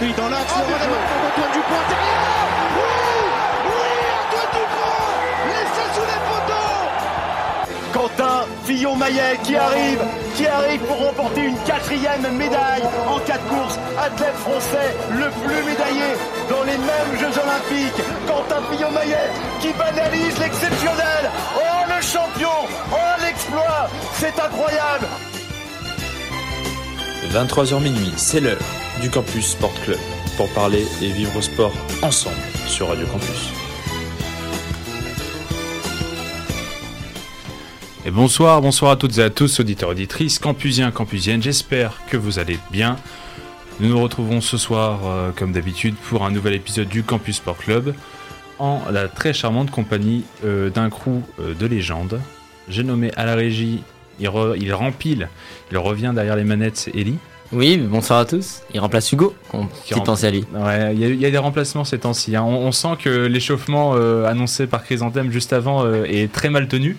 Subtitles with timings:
[0.00, 0.54] lui dans l'axe.
[0.56, 2.24] Oh, Antoine Dupont intérieur.
[2.76, 2.92] Oui,
[3.66, 3.86] oui,
[4.20, 5.04] Antoine Dupont,
[5.52, 6.80] laissé sous les poteaux.
[7.92, 10.02] Quentin Fillon-Maillet qui arrive,
[10.36, 13.78] qui arrive pour remporter une quatrième médaille en quatre courses.
[13.98, 16.08] Athlète français le plus médaillé
[16.48, 18.02] dans les mêmes Jeux Olympiques.
[18.26, 19.28] Quentin Fillon-Maillet
[19.60, 21.30] qui banalise l'exceptionnel.
[21.56, 22.58] Oh le champion,
[22.92, 25.06] oh l'exploit, c'est incroyable.
[27.32, 29.98] 23h minuit, c'est l'heure du Campus Sport Club
[30.36, 31.72] pour parler et vivre au sport
[32.02, 32.36] ensemble
[32.66, 33.50] sur Radio Campus.
[38.04, 42.38] Et bonsoir, bonsoir à toutes et à tous, auditeurs, auditrices, campusiens, campusiennes, j'espère que vous
[42.38, 42.96] allez bien.
[43.78, 47.56] Nous nous retrouvons ce soir, euh, comme d'habitude, pour un nouvel épisode du Campus Sport
[47.56, 47.94] Club,
[48.58, 52.20] en la très charmante compagnie euh, d'un crew euh, de légende.
[52.68, 53.82] J'ai nommé à la régie,
[54.18, 55.28] il, il rempile,
[55.70, 57.18] il revient derrière les manettes, Ellie.
[57.52, 58.62] Oui, bonsoir à tous.
[58.72, 59.34] Il remplace Hugo.
[59.52, 60.44] On Qui pensait à lui.
[60.54, 62.36] Ouais, il y, a- il y a des remplacements ces temps-ci.
[62.36, 62.44] hein.
[62.44, 66.68] On, on sent que l'échauffement euh, annoncé par Chrysanthème juste avant euh, est très mal
[66.68, 66.96] tenu.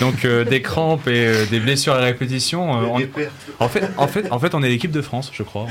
[0.00, 2.82] Donc euh, des crampes et euh, des blessures à la répétition.
[2.82, 5.66] euh, on- en, fait, en, fait, en fait, on est l'équipe de France, je crois.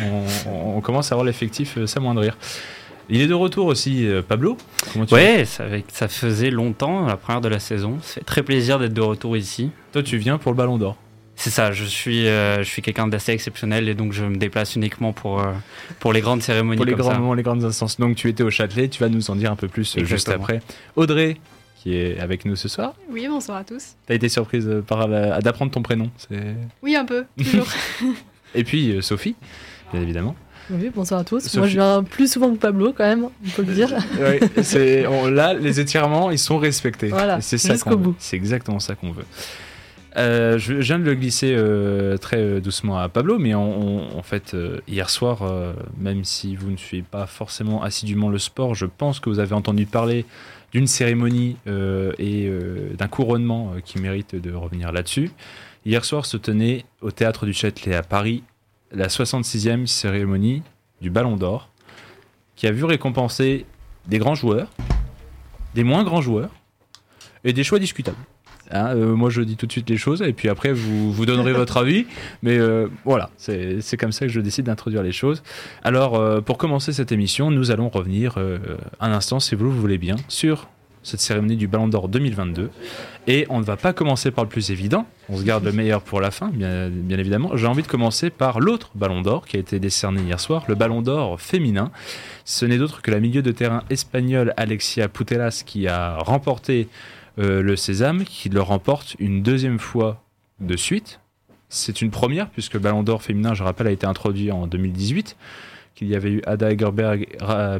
[0.47, 2.35] On, on- on commence à voir l'effectif euh, s'amoindrir.
[3.09, 4.57] Il est de retour aussi, euh, Pablo.
[4.93, 7.97] Comment tu vas Ouais, ça, fait- ça faisait longtemps, la première de la saison.
[8.01, 9.69] Fait très plaisir d'être de retour ici.
[9.91, 10.97] Toi, tu viens pour le Ballon d'Or.
[11.43, 14.77] C'est ça, je suis, euh, je suis quelqu'un d'assez exceptionnel et donc je me déplace
[14.77, 15.51] uniquement pour, euh,
[15.99, 17.19] pour les grandes cérémonies Pour les comme grands ça.
[17.19, 17.99] moments, les grandes instances.
[17.99, 18.87] Donc, tu étais au Châtelet.
[18.87, 20.61] Tu vas nous en dire un peu plus euh, juste après.
[20.95, 21.35] Audrey,
[21.81, 22.93] qui est avec nous ce soir.
[23.09, 23.95] Oui, bonsoir à tous.
[24.07, 26.09] T'as été surprise par la- d'apprendre ton prénom.
[26.17, 27.67] C'est Oui, un peu, toujours.
[28.55, 29.35] Et puis euh, Sophie,
[29.91, 30.37] bien évidemment.
[30.69, 31.41] Oui, bonsoir à tous.
[31.41, 31.57] Sophie.
[31.57, 33.93] Moi, je viens plus souvent que Pablo, quand même, on peut le dire.
[35.09, 37.09] On- là, les étirements, ils sont respectés.
[37.09, 38.15] Voilà, Et c'est ça jusqu'au bout.
[38.17, 39.25] C'est exactement ça qu'on veut.
[40.15, 44.55] Euh, je, viens de le glisser euh, très euh, doucement à Pablo, mais en fait,
[44.87, 45.41] hier soir,
[45.97, 49.53] même si vous ne suivez pas forcément assidûment le sport, je pense que vous avez
[49.53, 50.25] entendu parler
[50.71, 52.51] d'une cérémonie et
[52.97, 55.31] d'un couronnement qui mérite de revenir là-dessus.
[55.85, 58.43] Hier soir se tenait au théâtre du Châtelet à Paris
[58.91, 60.63] la 66e cérémonie
[61.01, 61.69] du Ballon d'Or,
[62.55, 63.65] qui a vu récompenser
[64.07, 64.69] des grands joueurs,
[65.75, 66.51] des moins grands joueurs
[67.43, 68.17] et des choix discutables.
[68.71, 71.25] Hein, euh, moi, je dis tout de suite les choses et puis après, vous, vous
[71.25, 72.05] donnerez votre avis.
[72.41, 75.43] Mais euh, voilà, c'est comme ça que je décide d'introduire les choses.
[75.83, 78.37] Alors, euh, pour commencer cette émission, nous allons revenir
[78.99, 80.67] un instant, si vous le voulez bien, sur
[81.03, 82.69] cette cérémonie du Ballon d'Or 2022.
[83.27, 86.01] Et on ne va pas commencer par le plus évident, on se garde le meilleur
[86.01, 87.55] pour la fin, bien, bien évidemment.
[87.55, 90.75] J'ai envie de commencer par l'autre Ballon d'Or qui a été décerné hier soir, le
[90.75, 91.91] Ballon d'Or féminin.
[92.45, 96.87] Ce n'est d'autre que la milieu de terrain espagnole Alexia Putellas qui a remporté
[97.37, 100.23] le Sésame, qui le remporte une deuxième fois
[100.59, 101.19] de suite.
[101.69, 105.35] C'est une première, puisque le Ballon d'Or féminin, je rappelle, a été introduit en 2018,
[105.95, 107.27] qu'il y avait eu Ada Egerberg,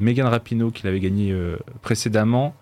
[0.01, 2.55] Megan Rapinoe qui l'avait gagné euh, précédemment,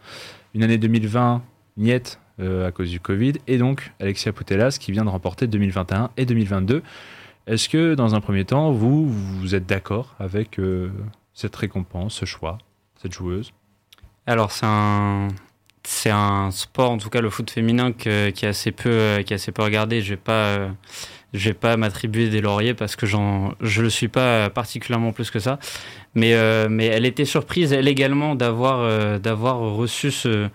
[0.53, 1.41] une année 2020,
[1.77, 6.11] Niet, euh, à cause du Covid, et donc Alexia Putellas qui vient de remporter 2021
[6.17, 6.83] et 2022.
[7.47, 10.91] Est-ce que, dans un premier temps, vous, vous êtes d'accord avec euh,
[11.33, 12.57] cette récompense, ce choix,
[13.01, 13.51] cette joueuse?
[14.27, 15.29] Alors c'est un
[15.83, 19.23] c'est un sport en tout cas le foot féminin que- qui est assez peu euh,
[19.23, 20.01] qui est assez peu regardé.
[20.01, 20.69] Je vais pas euh,
[21.33, 25.31] je vais pas m'attribuer des lauriers parce que j'en je le suis pas particulièrement plus
[25.31, 25.59] que ça.
[26.13, 30.49] Mais euh, mais elle était surprise elle également d'avoir euh, d'avoir reçu ce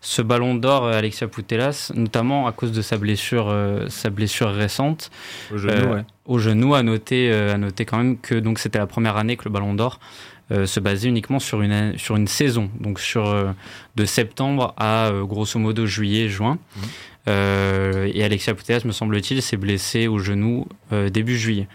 [0.00, 4.50] ce ballon d'or euh, Alexia Putellas notamment à cause de sa blessure euh, sa blessure
[4.52, 5.10] récente
[5.54, 6.04] Au genou, Euh, ouais.
[6.26, 6.74] au genou.
[6.74, 9.50] À noter, euh, à noter quand même que donc c'était la première année que le
[9.50, 13.52] Ballon d'Or euh, se basait uniquement sur une sur une saison, donc sur euh,
[13.96, 16.58] de septembre à euh, grosso modo juillet juin.
[16.76, 16.82] Mhm.
[17.28, 21.66] Euh, et Alexia Putellas, me semble-t-il, s'est blessée au genou euh, début juillet.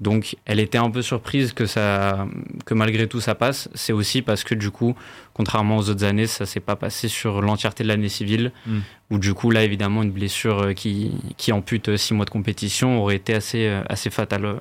[0.00, 2.28] Donc, elle était un peu surprise que ça,
[2.66, 3.68] que malgré tout ça passe.
[3.74, 4.94] C'est aussi parce que du coup,
[5.34, 8.78] contrairement aux autres années, ça s'est pas passé sur l'entièreté de l'année civile, Mm.
[9.10, 12.30] où du coup là, évidemment, une blessure euh, qui qui ampute euh, six mois de
[12.30, 14.54] compétition aurait été assez euh, assez fatale euh,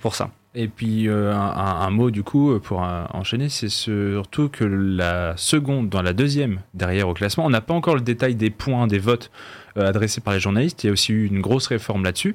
[0.00, 0.30] pour ça.
[0.54, 5.90] Et puis euh, un, mot du coup pour euh, enchaîner, c'est surtout que la seconde
[5.90, 8.98] dans la deuxième derrière au classement, on n'a pas encore le détail des points, des
[8.98, 9.30] votes
[9.76, 10.82] euh, adressés par les journalistes.
[10.82, 12.34] Il y a aussi eu une grosse réforme là-dessus.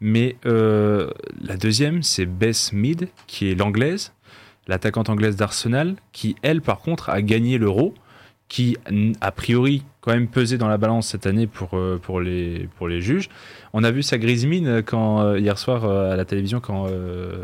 [0.00, 4.12] Mais la deuxième, c'est Bess Mead, qui est l'anglaise,
[4.68, 7.94] l'attaquante anglaise d'Arsenal, qui elle par contre a gagné l'euro,
[8.48, 8.76] qui
[9.20, 11.70] a priori quand même pesé dans la balance cette année pour,
[12.02, 13.30] pour, les, pour les juges.
[13.76, 16.86] On a vu sa grise mine quand, euh, hier soir euh, à la télévision quand
[16.88, 17.42] euh,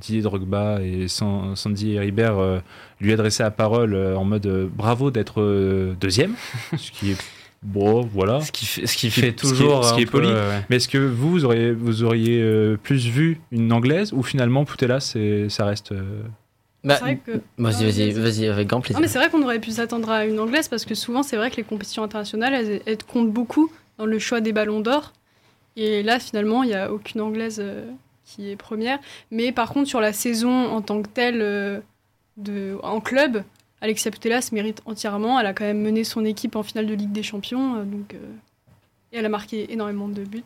[0.00, 2.60] Didier Drogba et San- Sandy Ribert euh,
[3.00, 6.34] lui adressaient la parole euh, en mode euh, bravo d'être euh, deuxième,
[6.76, 7.16] ce qui est
[7.64, 8.40] bon, voilà.
[8.42, 10.06] Ce qui fait, ce qui Ce qui- fait ce qui est- toujours ce qui est
[10.06, 10.28] peu, poli.
[10.30, 10.64] euh, ouais.
[10.70, 14.64] Mais est-ce que vous, vous auriez, vous auriez euh, plus vu une anglaise ou finalement
[14.64, 15.90] Poutella, c'est, ça reste.
[15.90, 16.22] euh,
[16.84, 18.46] Bah, C'est vrai que- Vas-y, vas-y, vas-y.
[18.46, 19.00] avec grand Non, plaisir.
[19.00, 21.50] mais c'est vrai qu'on aurait pu s'attendre à une anglaise parce que souvent, c'est vrai
[21.50, 23.68] que les compétitions internationales, elles, elles comptent beaucoup
[23.98, 25.12] dans le choix des ballons d'or.
[25.76, 27.90] Et là, finalement, il n'y a aucune anglaise euh,
[28.24, 28.98] qui est première.
[29.30, 31.80] Mais par contre, sur la saison en tant que telle, euh,
[32.38, 33.42] de, en club,
[33.82, 35.38] Alexia Putellas mérite entièrement.
[35.38, 37.76] Elle a quand même mené son équipe en finale de Ligue des Champions.
[37.76, 38.16] euh, donc,
[39.12, 40.42] et elle a marqué énormément de buts.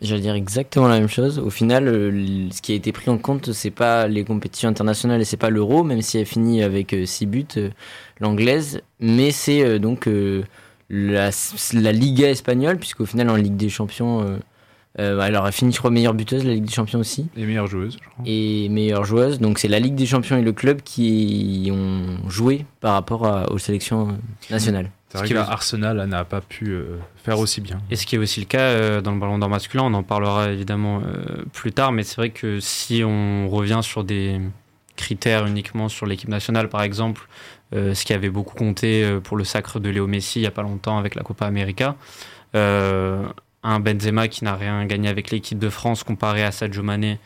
[0.00, 1.38] J'allais dire exactement la même chose.
[1.38, 5.24] Au final, ce qui a été pris en compte, c'est pas les compétitions internationales et
[5.24, 7.46] c'est pas l'euro, même si elle finit avec 6 buts,
[8.20, 10.08] l'anglaise, mais c'est donc
[10.90, 11.30] la
[11.92, 14.40] Liga espagnole, puisqu'au final, en Ligue des Champions,
[15.00, 17.66] euh, alors elle finit, je crois, meilleure buteuse, la Ligue des Champions aussi, Les meilleures
[17.66, 18.24] joueuses, je crois.
[18.26, 19.40] et meilleure joueuse.
[19.40, 23.50] Donc c'est la Ligue des Champions et le club qui ont joué par rapport à-
[23.50, 24.16] aux sélections
[24.50, 24.90] nationales.
[25.08, 27.80] C'est Ce vrai qui que là, Arsenal n'a pas pu euh, faire aussi bien.
[27.90, 30.02] Et ce qui est aussi le cas euh, dans le ballon d'or masculin, on en
[30.02, 34.40] parlera évidemment euh, plus tard, mais c'est vrai que si on revient sur des
[34.96, 37.28] critères uniquement sur l'équipe nationale, par exemple,
[37.74, 40.48] euh, ce qui avait beaucoup compté euh, pour le sacre de Léo Messi il n'y
[40.48, 41.96] a pas longtemps avec la Copa América,
[42.54, 43.24] euh,
[43.64, 47.18] un Benzema qui n'a rien gagné avec l'équipe de France comparé à Sadio Mané,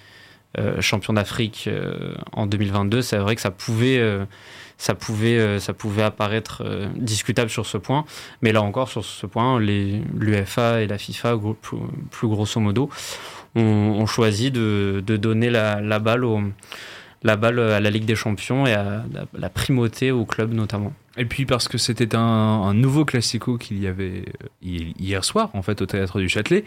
[0.56, 3.98] euh, champion d'Afrique euh, en 2022, c'est vrai que ça pouvait...
[3.98, 4.24] euh,
[6.04, 6.62] apparaître
[6.94, 8.04] discutable sur ce point.
[8.42, 11.36] Mais là encore, sur ce point, l'UEFA et la FIFA,
[12.10, 12.88] plus, grosso modo,
[13.56, 16.40] ont, choisi de, donner la balle au,
[17.22, 19.04] la balle à la Ligue des Champions et à
[19.36, 20.92] la, primauté au club notamment.
[21.16, 25.50] Et puis parce que c'était un, nouveau classico qu'il y avait euh, hi- hier soir,
[25.54, 26.64] en fait, au Théâtre du Châtelet,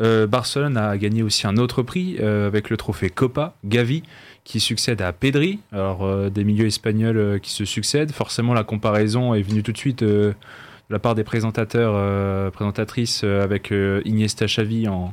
[0.00, 4.02] euh, Barcelone a gagné aussi un autre prix euh, avec le trophée Copa, Gavi,
[4.44, 5.58] qui succède à Pedri.
[5.70, 8.12] Alors, des milieux espagnols qui se succèdent.
[8.12, 10.34] Forcément, la comparaison est venue tout de suite de
[10.88, 13.70] la part des présentateurs, présentatrices avec
[14.06, 15.12] Iniesta Xavi en,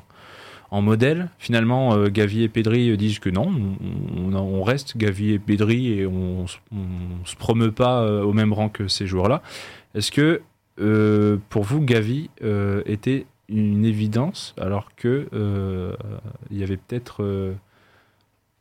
[0.71, 1.29] en modèle.
[1.39, 3.51] Finalement, euh, Gavi et Pedri euh, disent que non,
[4.33, 8.69] on, reste Gavi et Pedri et on, on se promeut pas euh, au même rang
[8.69, 9.41] que ces joueurs-là.
[9.95, 10.41] Est-ce que
[11.49, 12.29] pour vous, Gavi
[12.85, 15.27] était une évidence alors que
[16.51, 17.55] y avait peut-être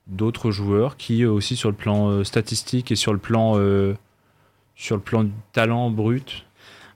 [0.06, 3.60] d'autres joueurs qui aussi sur le plan statistique et sur le plan
[4.76, 6.46] sur le plan du talent brut?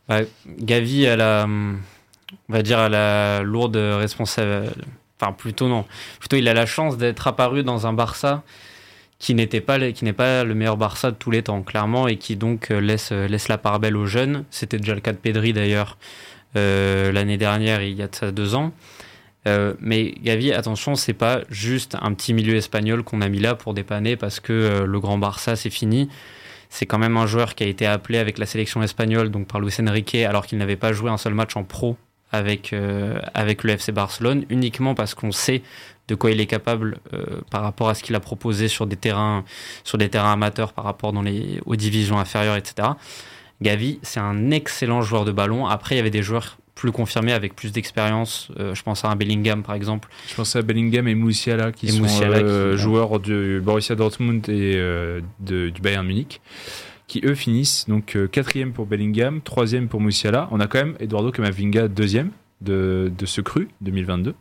[0.09, 0.27] Ouais,
[0.59, 1.47] Gavi a
[2.49, 4.81] on va dire, à la lourde responsabilité.
[5.21, 5.85] Enfin, plutôt non.
[6.19, 8.43] Plutôt, il a la chance d'être apparu dans un Barça
[9.19, 12.37] qui n'était pas, n'est pas le meilleur Barça de tous les temps, clairement, et qui
[12.37, 14.45] donc euh, laisse, euh, laisse la part belle aux jeunes.
[14.51, 15.99] C'était déjà le cas de Pedri d'ailleurs
[16.57, 18.73] euh, l'année dernière, il y a deux ans.
[19.81, 23.75] Mais Gavi, attention, c'est pas juste un petit milieu espagnol qu'on a mis là pour
[23.75, 26.09] dépanner parce que le grand Barça c'est fini.
[26.69, 29.61] C'est quand même un joueur qui a été appelé avec la sélection espagnole, donc par
[29.61, 31.97] Luis Enrique, alors qu'il n'avait pas joué un seul match en pro
[32.33, 35.63] avec, euh, avec le FC Barcelone, uniquement parce qu'on sait
[36.09, 38.97] de quoi il est capable euh, par rapport à ce qu'il a proposé sur des
[38.97, 39.45] terrains,
[39.85, 42.89] sur des terrains amateurs, par rapport dans les, aux divisions inférieures, etc.
[43.63, 45.67] Gavi, c'est un excellent joueur de ballon.
[45.67, 48.49] Après, il y avait des joueurs plus confirmés avec plus d'expérience.
[48.59, 50.09] Euh, je pense à un Bellingham, par exemple.
[50.29, 54.49] Je pensais à Bellingham et Moussiala qui Et sont euh, qui- joueurs du Borussia Dortmund
[54.49, 56.41] et euh, de- du Bayern Munich
[57.11, 60.47] qui eux finissent donc euh, quatrième pour Bellingham, troisième pour Moussiala.
[60.53, 64.33] On a quand même Eduardo Camavinga deuxième de, de ce cru 2022.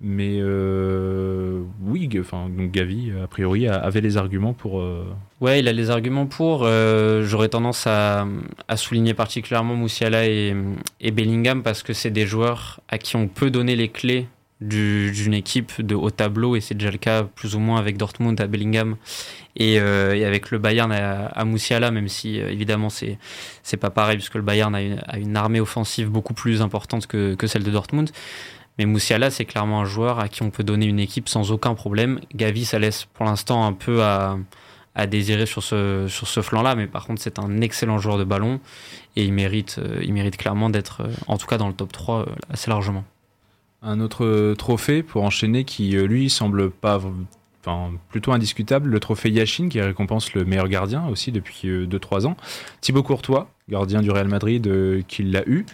[0.00, 4.80] Mais euh, oui, enfin donc Gavi a priori avait les arguments pour.
[4.80, 5.04] euh,
[5.40, 6.66] Ouais, il a les arguments pour.
[7.22, 8.26] J'aurais tendance à,
[8.66, 10.56] à souligner particulièrement Moussiala et,
[11.00, 14.26] et Bellingham parce que c'est des joueurs à qui on peut donner les clés
[14.60, 17.96] du- d'une équipe de haut tableau et c'est déjà le cas plus ou moins avec
[17.96, 18.96] Dortmund à Bellingham
[19.56, 23.18] et, euh, et avec le Bayern à, à Moussiala, même si euh, évidemment c'est
[23.62, 27.06] c'est pas pareil puisque le Bayern a une, a une armée offensive beaucoup plus importante
[27.06, 28.10] que, que celle de Dortmund.
[28.78, 31.74] Mais Moussiala, c'est clairement un joueur à qui on peut donner une équipe sans aucun
[31.74, 32.20] problème.
[32.34, 34.38] Gavi, ça laisse pour l'instant un peu à,
[34.94, 38.24] à désirer sur ce, sur ce flanc-là, mais par contre, c'est un excellent joueur de
[38.24, 38.58] ballon
[39.16, 41.92] et il mérite, euh, il mérite clairement d'être, euh, en tout cas dans le top
[41.92, 43.04] 3, euh, assez largement.
[43.82, 47.00] Un autre euh, trophée pour enchaîner qui, euh, lui, semble pas.
[47.62, 52.36] Enfin, plutôt indiscutable, le trophée Yashin qui récompense le meilleur gardien aussi depuis 2-3 ans.
[52.80, 55.66] Thibaut Courtois, gardien du Real Madrid, euh, qui l'a eu.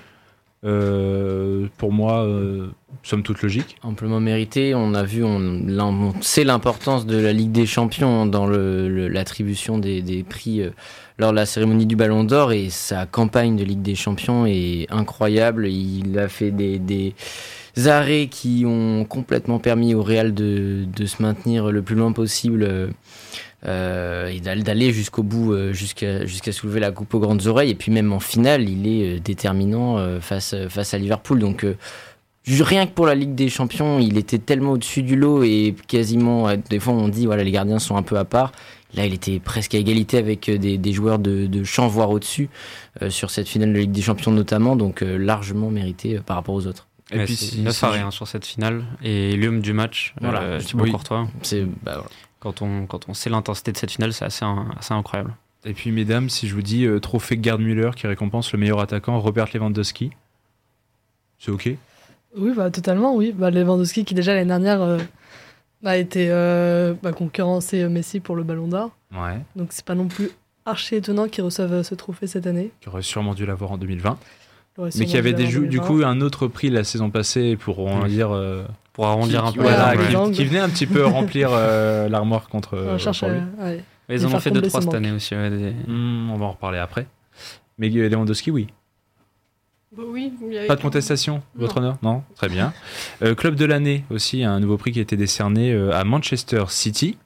[0.64, 2.68] Euh, pour moi, euh,
[3.04, 3.76] somme toute logique.
[3.82, 4.74] Amplement mérité.
[4.74, 9.78] On a vu, on, sait l'importance de la Ligue des Champions dans le- le- l'attribution
[9.78, 10.70] des, prix euh,
[11.18, 14.86] lors de la cérémonie du Ballon d'Or et sa campagne de Ligue des Champions est
[14.90, 15.68] incroyable.
[15.68, 17.14] Il a fait des
[17.84, 22.62] arrêts qui ont complètement permis au Real de, de se maintenir le plus loin possible.
[22.62, 22.88] euh,
[23.66, 27.70] euh, et d'aller jusqu'au bout, euh, jusqu'à jusqu'à soulever la coupe aux grandes oreilles.
[27.70, 31.38] Et puis même en finale, il est déterminant face, face à Liverpool.
[31.38, 31.66] Donc
[32.46, 36.48] rien que pour la Ligue des Champions, il était tellement au-dessus du lot et quasiment,
[36.70, 38.52] des fois on dit voilà les gardiens sont un peu à part.
[38.94, 42.48] Là, il était presque à égalité avec des, joueurs de, de champ, voire au-dessus,
[43.10, 46.86] sur cette finale de Ligue des Champions notamment, donc largement mérité par rapport aux autres.
[47.12, 48.84] Et puis, c'est si- 9 si à je- rien sur cette finale.
[49.02, 50.40] Et l'homme du match, Voilà.
[50.42, 50.90] euh, Thibaut Oui.
[50.90, 51.28] Courtois.
[51.42, 52.08] C'est bah, voilà.
[52.40, 54.44] Quand on, quand on sait l'intensité de cette finale, c'est assez,
[54.78, 55.34] assez incroyable.
[55.64, 58.80] Et puis, mesdames, si je vous dis euh, trophée Gerd Müller qui récompense le meilleur
[58.80, 60.10] attaquant, Robert Lewandowski,
[61.38, 61.70] c'est OK?
[62.36, 63.32] Oui, bah, totalement, oui.
[63.36, 64.98] Bah, Lewandowski, qui déjà l'année dernière euh,
[65.84, 68.90] a été euh, bah, concurrencé euh, Messi pour le Ballon d'Or.
[69.12, 69.38] Ouais.
[69.54, 70.30] Donc c'est pas non plus
[70.64, 72.70] archi étonnant qu'il reçoive euh, ce trophée cette année.
[72.80, 74.18] Qui aurait sûrement dû l'avoir en 2020.
[74.78, 75.86] Mais qui avait des du 2020.
[75.86, 78.30] coup un autre prix la saison passée pour, on va dire.
[78.34, 82.08] euh, Pour arrondir qui- un peu les qui, qui venait un petit peu remplir euh,
[82.08, 82.74] l'armoire contre.
[82.74, 83.38] On euh, cherche pour lui.
[83.60, 83.84] ouais.
[84.08, 85.34] Ils en ont fait 2-3 ce cette année aussi.
[85.34, 87.06] ouais, des- Hmm, on va en reparler après.
[87.78, 88.68] Mais euh, Lewandowski, oui.
[89.96, 92.72] Bah oui, avait- Pas de contestation, votre honneur Non Très bien.
[93.22, 96.64] Euh, club de l'année aussi, un nouveau prix qui a été décerné euh, à Manchester
[96.68, 97.16] City.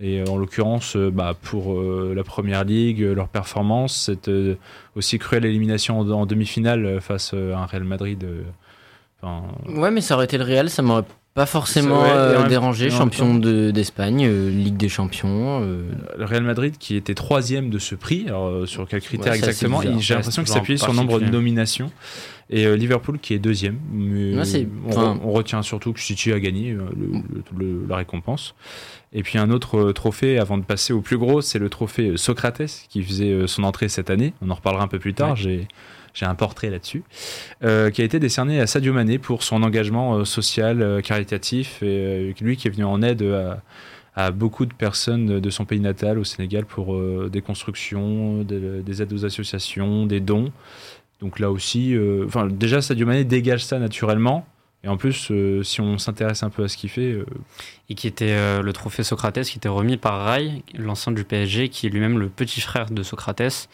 [0.00, 4.54] Et euh, en l'occurrence, euh, bah, pour euh, la première ligue, leur performance, cette euh,
[4.94, 8.24] aussi cruelle élimination en, en demi-finale face à un Real Madrid.
[9.20, 11.02] enfin, Ouais, mais ça aurait été le Real, ça m'aurait
[11.34, 12.10] pas forcément Ça, ouais,
[12.44, 12.90] euh, dérangé.
[12.90, 15.60] Champion de- d'Espagne, euh, Ligue des Champions.
[15.62, 15.82] euh,
[16.16, 18.24] le Real Madrid qui était troisième de ce prix.
[18.28, 21.20] Alors, sur quels critères Ouais, ça, c'est exactement J'ai l'impression qu'il s'appuyait sur le nombre
[21.20, 21.90] de nominations.
[22.50, 23.78] Et euh, Liverpool qui est deuxième.
[23.92, 27.18] Mais Ouais, c'est- on, enfin- on retient surtout que City a gagné euh, le-
[27.58, 28.54] le- le- la récompense.
[29.12, 32.16] Et puis un autre euh, trophée avant de passer au plus gros, c'est le trophée
[32.16, 34.32] Socrates qui faisait son entrée cette année.
[34.42, 35.30] On en reparlera un peu plus tard.
[35.30, 35.36] Ouais.
[35.36, 35.68] J'ai
[36.14, 37.04] j'ai un portrait là-dessus,
[37.62, 41.80] euh, qui a été décerné à Sadio Mané pour son engagement euh, social, euh, caritatif,
[41.82, 43.62] et lui qui est venu en aide à,
[44.16, 46.98] à beaucoup de personnes de son pays natal au Sénégal pour
[47.30, 50.50] des constructions, des aides aux associations, des dons.
[51.20, 54.46] Donc là aussi, euh, enfin déjà Sadio Mané dégage ça naturellement.
[54.84, 57.26] Et en plus, euh, si on s'intéresse un peu à ce qu'il fait, euh,
[57.90, 61.68] Et qui était euh, le trophée Socrates qui était remis par Rai, l'ancien du PSG,
[61.68, 63.68] qui est lui-même le petit frère de Socrates.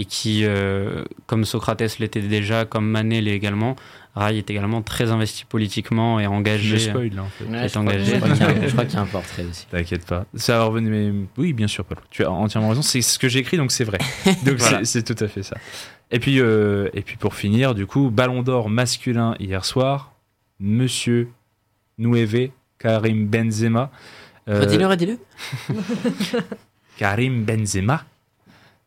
[0.00, 3.74] Et qui, euh, comme Socrates l'était déjà, comme Mané l'est également,
[4.16, 6.72] Rai est également très investi politiquement et je engagé.
[6.74, 7.44] le spoil là, en fait.
[7.44, 8.14] ouais, est je, crois, engagé.
[8.14, 9.66] je crois qu'il y a un- je crois qu'il y a un portrait aussi.
[9.70, 10.24] T'inquiète pas.
[10.34, 11.98] Ça va revenir, mais oui, bien sûr, Paul.
[12.10, 12.82] Tu as entièrement raison.
[12.82, 13.98] C'est ce que j'ai écrit, donc c'est vrai.
[14.44, 14.84] Donc Voilà.
[14.84, 15.56] c'est tout à fait ça.
[16.10, 20.12] Et puis, euh, et puis pour finir, du coup, Ballon d'Or masculin hier soir,
[20.60, 21.28] Monsieur
[21.98, 23.90] Nueve Karim Benzema.
[24.48, 25.18] Euh, Redis-le, redis-le.
[26.96, 28.04] Karim Benzema.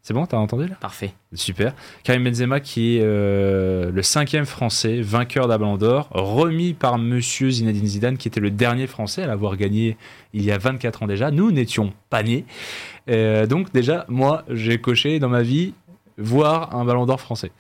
[0.04, 0.76] C'est bon, t'as entendu là?
[0.80, 1.14] Parfait.
[1.36, 1.76] Super.
[2.04, 7.52] Karim Benzema qui est euh, le cinquième Français vainqueur d'un Ballon d'Or, remis par Monsieur
[7.52, 9.98] Zinedine Zidane, qui était le dernier Français à l'avoir gagné
[10.34, 11.30] il y a 24 ans déjà.
[11.30, 12.46] Nous n'étions pas nés.
[13.10, 15.76] Euh, donc déjà, moi, j'ai coché dans ma vie
[16.18, 17.52] voir un Ballon d'Or français.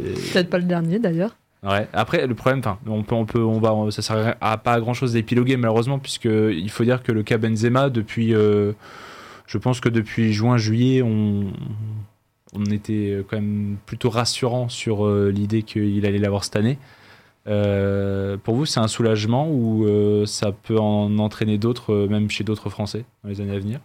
[0.00, 1.36] Et- Peut-être pas le dernier d'ailleurs.
[1.64, 1.88] Ouais.
[1.92, 4.80] Après, le problème, enfin, on peut, on peut, on va, ça sert à pas à
[4.80, 8.72] grand chose d'épiloguer malheureusement, puisque il faut dire que le cas Benzema depuis, euh,
[9.46, 11.46] je pense que depuis juin-juillet, on,
[12.54, 16.78] on était quand même plutôt rassurant sur euh, l'idée qu'il allait l'avoir cette année.
[17.48, 19.84] Euh, pour vous, c'est un soulagement ou
[20.26, 23.80] ça peut en entraîner d'autres, même chez d'autres Français dans les années à venir?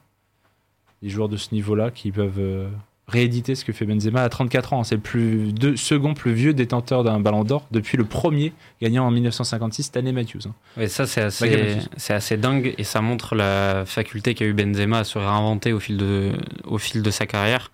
[1.01, 2.67] Des joueurs de ce niveau-là qui peuvent
[3.07, 4.83] rééditer ce que fait Benzema à 34 ans.
[4.83, 9.05] C'est le plus, deux, second plus vieux détenteur d'un ballon d'or depuis le premier gagnant
[9.05, 10.41] en 1956, Stanley Matthews.
[10.47, 10.87] hein.
[10.87, 15.03] Ça, c'est assez, c'est assez dingue et ça montre la faculté qu'a eu Benzema à
[15.03, 16.31] se réinventer au fil de,
[16.65, 17.71] au fil de sa carrière.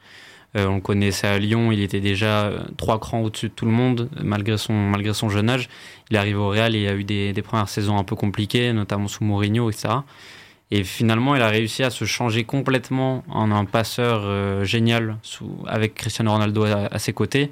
[0.58, 3.66] Euh, on le connaissait à Lyon, il était déjà euh, trois crans au-dessus de tout
[3.66, 5.70] le monde, malgré son, malgré son jeune âge.
[6.10, 8.16] Il est arrivé au Real et il a eu des, des premières saisons un peu
[8.16, 9.90] compliquées, notamment sous Mourinho, etc.
[10.72, 15.18] Et finalement, il a réussi à se changer complètement en un passeur euh, génial
[15.66, 17.50] avec Cristiano Ronaldo à, ses côtés.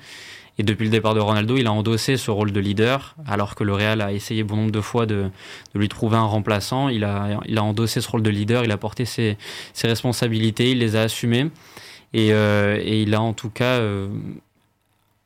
[0.59, 3.63] Et depuis le départ de Ronaldo, il a endossé ce rôle de leader, alors que
[3.63, 5.29] le Real a essayé bon nombre de fois de,
[5.75, 6.89] lui trouver un remplaçant.
[6.89, 9.37] Il a, il a endossé ce rôle de leader, il a porté ses,
[9.83, 11.49] responsabilités, il les a assumées.
[12.13, 14.07] Et, euh, il a en tout cas, euh,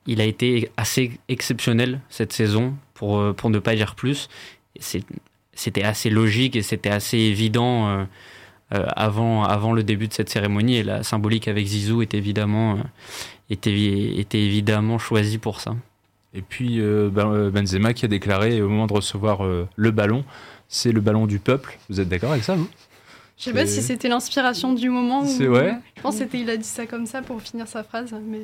[0.05, 4.29] il a été assez exceptionnel cette saison, pour, pour ne pas dire plus.
[5.53, 8.03] C'était assez logique et c'était assez évident euh,
[8.73, 10.77] euh, avant, avant le début de cette cérémonie.
[10.77, 12.83] Et la symbolique avec Zizou est évidemment, euh,
[13.49, 15.75] était, était évidemment choisie pour ça.
[16.33, 20.23] Et puis euh, Ben- Benzema qui a déclaré au moment de recevoir euh, le ballon,
[20.69, 21.77] c'est le ballon du peuple.
[21.89, 22.69] Vous êtes d'accord avec ça, vous?
[23.37, 25.25] Je sais pas si c'était l'inspiration du moment.
[25.25, 25.53] C'est ou...
[25.53, 25.73] ouais.
[25.97, 28.41] Je pense que c'était il a dit ça comme ça pour finir sa phrase, mais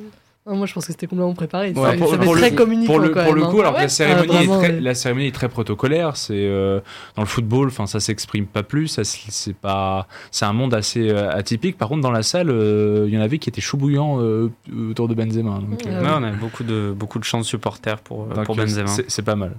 [0.48, 1.72] Moi je pense que c'était complètement préparé.
[1.72, 3.50] Ouais, pour- pour le- très communicant pour le, quand pour même, le hein.
[3.50, 4.80] coup, alors que Ah la cérémonie, Ah, vraiment, est très, ouais.
[4.80, 6.16] la cérémonie est très protocolaire.
[6.16, 6.80] C'est euh,
[7.16, 8.88] dans le football, enfin ça s'exprime pas plus.
[8.88, 11.76] Ça, c'est pas, c'est un monde assez euh, atypique.
[11.78, 14.50] Par contre, dans la salle, euh, il y en avait qui étaient bouillants euh,
[14.90, 15.58] autour de Benzema.
[15.58, 16.08] Donc, Ouais, Ouais, oui.
[16.14, 18.86] on a beaucoup de, beaucoup de chants de supporters pour, donc, pour Benzema.
[18.86, 19.52] c'est- pas mal.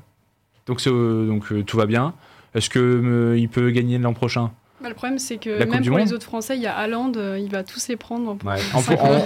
[0.65, 2.13] Donc, euh, donc euh, tout va bien.
[2.55, 4.51] Est-ce que euh, il peut gagner l'an prochain?
[4.81, 6.73] Bah, le problème, c'est que La même pour Monde les autres Français, il y a
[6.73, 8.37] Haaland, euh, il va tous les prendre.
[8.45, 8.55] Ouais.
[8.73, 9.21] On, cinq on- ans.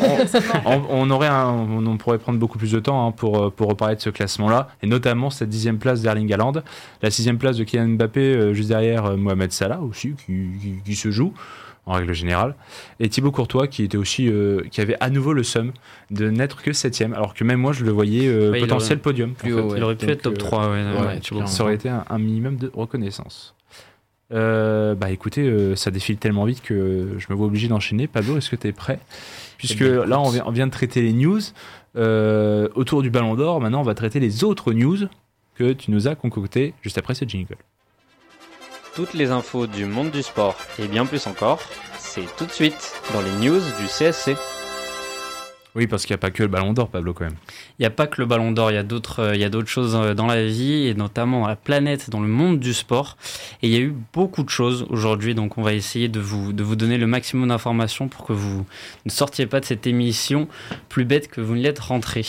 [0.65, 3.37] on- on- on aurait un- on, on pourrait prendre beaucoup plus de temps hein, pour,
[3.39, 6.53] euh, pour reparler de ce classement-là, et notamment cette dixième place d'Erling Haaland,
[7.03, 10.75] la sixième place de Kylian Mbappé, euh, juste derrière euh, Mohamed Salah aussi, qui, qui-
[10.83, 11.33] qui se joue
[11.85, 12.55] en règle générale,
[13.01, 15.73] et Thibaut Courtois qui était aussi, euh, qui avait à nouveau le seum
[16.11, 19.01] de n'être que septième, alors que même moi je le voyais euh, Ouais, potentiel aurait-
[19.01, 19.33] podium.
[19.33, 19.61] plus en fait.
[19.63, 19.77] haut, ouais.
[19.79, 21.41] Il aurait pu Donc, être top euh, 3, ouais, ouais, ouais, tu vois.
[21.43, 21.47] clairement.
[21.47, 23.53] Ça aurait été un, un minimum de reconnaissance.
[24.31, 28.07] Euh, bah écoutez, euh, ça défile tellement vite que je me vois obligé d'enchaîner.
[28.07, 28.99] Pablo, est-ce que tu es prêt?
[29.57, 30.33] Puisque Eh bien, là, on écoute.
[30.35, 31.39] vient, on vient de traiter les news
[31.95, 33.61] euh, autour du Ballon d'Or.
[33.61, 34.97] Maintenant, on va traiter les autres news
[35.55, 37.57] que tu nous as concoctées juste après ce jingle.
[38.95, 41.59] Toutes les infos du monde du sport et bien plus encore,
[41.99, 44.35] c'est tout de suite dans les news du CSC.
[45.75, 47.35] Oui, parce qu'il n'y a pas que le Ballon d'Or, Pablo, quand même.
[47.79, 49.43] Il n'y a pas que le ballon d'or, il y a d'autres euh, il y
[49.43, 52.73] a d'autres choses euh, dans la vie et notamment la planète, dans le monde du
[52.73, 53.17] sport.
[53.63, 56.53] Et il y a eu beaucoup de choses aujourd'hui, donc on va essayer de vous,
[56.53, 58.65] de vous donner le maximum d'informations pour que vous
[59.05, 60.47] ne sortiez pas de cette émission
[60.89, 62.23] plus bête que vous ne l'êtes rentré.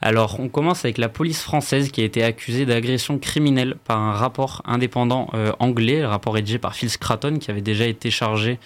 [0.00, 4.12] Alors, on commence avec la police française qui a été accusée d'agression criminelle par un
[4.12, 8.58] rapport indépendant euh, anglais, le rapport rédigé par Phil Scraton, qui avait déjà été chargé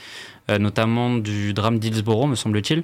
[0.58, 2.82] notamment du drame d'Hillsborough, me semble-t-il.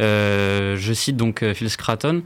[0.00, 2.22] Euh, je cite donc euh, Phil Scraton.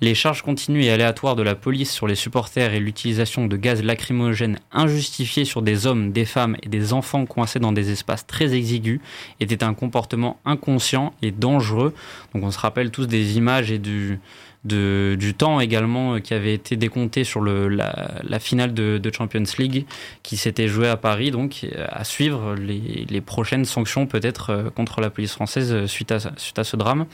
[0.00, 3.82] Les charges continues et aléatoires de la police sur les supporters et l'utilisation de gaz
[3.82, 8.54] lacrymogènes injustifiés sur des hommes, des femmes et des enfants coincés dans des espaces très
[8.54, 9.00] exigus
[9.38, 11.94] était un comportement inconscient et dangereux.
[12.34, 14.18] Donc on se rappelle tous des images et du,
[14.64, 18.98] de- du temps également euh, qui avait été décompté sur le, la, la finale de,
[18.98, 19.84] de Champions League
[20.22, 21.30] qui s'était jouée à Paris.
[21.30, 26.12] Donc euh, à suivre les, les prochaines sanctions peut-être euh, contre la police française suite
[26.12, 27.06] à, suite à ce drame.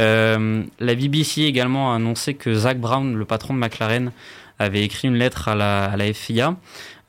[0.00, 4.10] Euh, la BBC également a annoncé que Zach Brown, le patron de McLaren,
[4.58, 6.56] avait écrit une lettre à la, à la FIA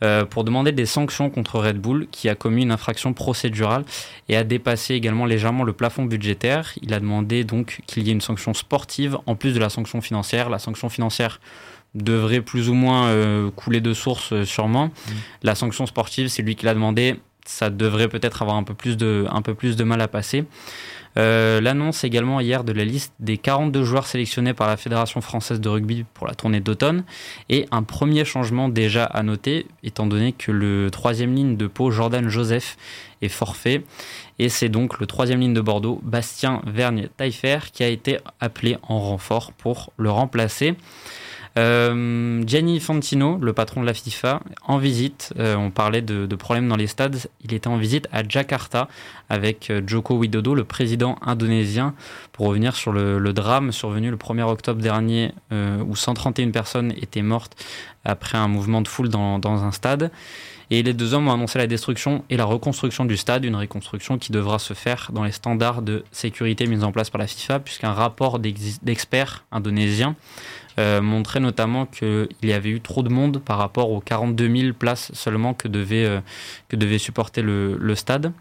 [0.03, 3.83] euh, pour demander des sanctions contre Red Bull, qui a commis une infraction procédurale
[4.29, 6.73] et a dépassé également légèrement le plafond budgétaire.
[6.83, 10.01] Il a demandé donc qu'il y ait une sanction sportive en plus de la sanction
[10.01, 10.49] financière.
[10.49, 11.39] La sanction financière
[11.95, 14.91] devrait plus ou moins euh, couler de source euh, sûrement.
[15.41, 17.15] La sanction sportive, c'est lui qui l'a demandé.
[17.47, 20.45] Ça devrait peut-être avoir un peu plus de, mal à passer.
[21.17, 25.59] Euh, L'annonce également hier de la liste des 42 joueurs sélectionnés par la Fédération française
[25.59, 27.05] de rugby pour la tournée d'automne
[27.49, 31.89] et un premier changement déjà à noter étant donné que le troisième ligne de Pau,
[31.89, 32.77] Jordan Joseph,
[33.21, 33.83] est forfait
[34.37, 38.77] et c'est donc le troisième ligne de Bordeaux, Bastien Vergne Taillefer, qui a été appelé
[38.83, 40.75] en renfort pour le remplacer.
[41.57, 45.33] Euh, Gianni Fantino, le patron de la FIFA, en visite.
[45.39, 47.17] euh, on parlait de, problèmes dans les stades.
[47.43, 48.87] Il était en visite à Jakarta
[49.27, 51.95] avec euh, Joko Widodo, le président indonésien,
[52.31, 57.23] pour revenir sur le, drame survenu le 1er octobre dernier euh, où 131 personnes étaient
[57.23, 57.55] mortes
[58.05, 60.11] après un mouvement de foule dans, un stade.
[60.69, 64.17] Et les deux hommes ont annoncé la destruction et la reconstruction du stade, une reconstruction
[64.17, 67.61] qui devra se faire dans les standards de sécurité mis en place par la FIFA,
[67.61, 70.15] puisqu'un rapport d'ex- d'experts indonésiens
[70.79, 74.73] euh, montrait notamment qu'il y avait eu trop de monde par rapport aux 42 000
[74.73, 76.19] places seulement que devait, euh,
[76.69, 78.31] que devait supporter le, le stade.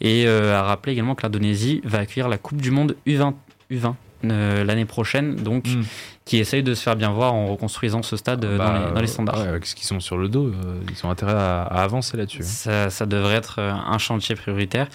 [0.00, 3.34] Et euh, a rappelé également que l'Indonésie va accueillir la Coupe du Monde U20,
[3.70, 5.82] U20 euh, l'année prochaine, donc Mm.
[6.24, 8.94] qui essaye de se faire bien voir en reconstruisant ce stade euh, dans, Bah, les,
[8.94, 9.40] dans les standards.
[9.40, 12.16] ouais, avec ce qu'ils sont sur le dos, euh, ils ont intérêt à, à avancer
[12.16, 12.42] là-dessus.
[12.42, 12.46] hein.
[12.46, 14.86] Ça, ça devrait être un chantier prioritaire.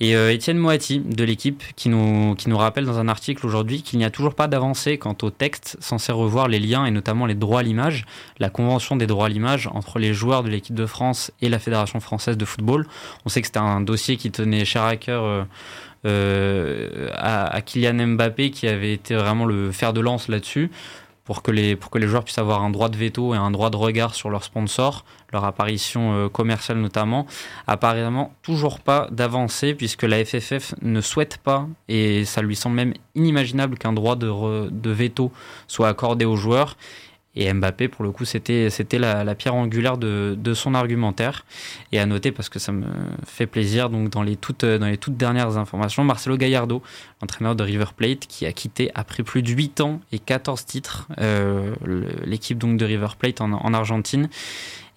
[0.00, 3.82] Et euh, Étienne Moati de l'équipe qui nous, qui nous rappelle dans un article aujourd'hui
[3.82, 7.26] qu'il n'y a toujours pas d'avancée quant au texte censé revoir les liens et notamment
[7.26, 8.06] les droits à l'image,
[8.38, 11.58] la convention des droits à l'image entre les joueurs de l'équipe de France et la
[11.58, 12.86] Fédération française de football.
[13.24, 15.42] On sait que c'était un dossier qui tenait cher à cœur euh,
[16.06, 20.70] euh, à, à Kylian Mbappé qui avait été vraiment le fer de lance là-dessus
[21.28, 24.14] pour que, les, joueurs puissent avoir un droit de veto et un droit de regard
[24.14, 27.26] sur leurs sponsors, leur apparition euh, commerciale notamment.
[27.66, 32.94] Apparemment, toujours pas d'avancée puisque la FFF ne souhaite pas, et ça lui semble même
[33.14, 35.30] inimaginable qu'un droit de veto
[35.66, 36.78] soit accordé aux joueurs.
[37.34, 41.44] Et Mbappé, pour le coup, c'était la, pierre angulaire de, son argumentaire.
[41.92, 42.86] Et à noter, parce que ça me
[43.26, 46.82] fait plaisir, donc dans les toutes, dernières informations, Marcelo Gallardo,
[47.22, 51.06] l'entraîneur de River Plate, qui a quitté après plus de 8 ans et 14 titres
[51.18, 51.74] euh,
[52.24, 54.28] l'équipe de River Plate en Argentine.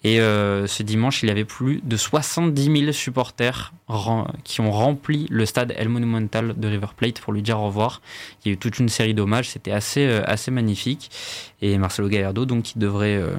[0.04, 3.72] Et euh, ce dimanche, il y avait plus de 70 000 supporters
[4.44, 8.00] qui ont rempli le stade El Monumental de River Plate pour lui dire au revoir.
[8.44, 11.10] Il y a eu toute une série d'hommages, c'était assez, euh, assez magnifique.
[11.60, 13.36] Et Marcelo Gallardo, donc, qui devrait euh,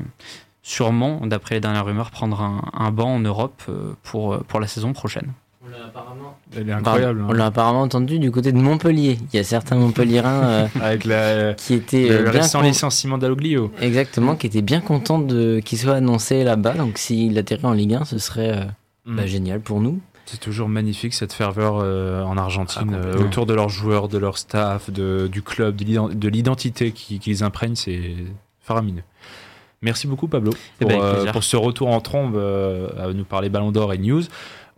[0.62, 3.64] sûrement, d'après les dernières rumeurs, prendre un, un banc en Europe
[4.04, 5.34] pour, pour la saison prochaine.
[6.56, 7.24] Elle est incroyable.
[7.28, 7.36] On hein.
[7.36, 9.18] l'a apparemment entendu du côté de Montpellier.
[9.32, 12.66] Il y a certains Montpelliérains euh, Avec la, qui étaient le euh, bien récent con-
[12.68, 13.72] licenciement d'Aloglio.
[13.82, 16.74] exactement, qui étaient bien contents de qu'il soit annoncé là-bas.
[16.74, 18.64] Donc s'il atterrit en Ligue 1, ce serait euh,
[19.06, 19.18] Mm.
[19.18, 20.00] Bah, génial pour nous.
[20.26, 24.18] C'est toujours magnifique cette ferveur euh, en Argentine Ah, euh, autour de leurs joueurs, de
[24.18, 27.76] leur staff, de, du club, de l'ident- de l'identité qui, qui les imprègne.
[27.76, 28.14] C'est
[28.62, 29.04] faramineux.
[29.82, 31.32] Merci beaucoup Pablo Eh pour, ben, euh, plaisir.
[31.34, 34.22] pour ce retour en trombe euh, à nous parler Ballon d'Or et news.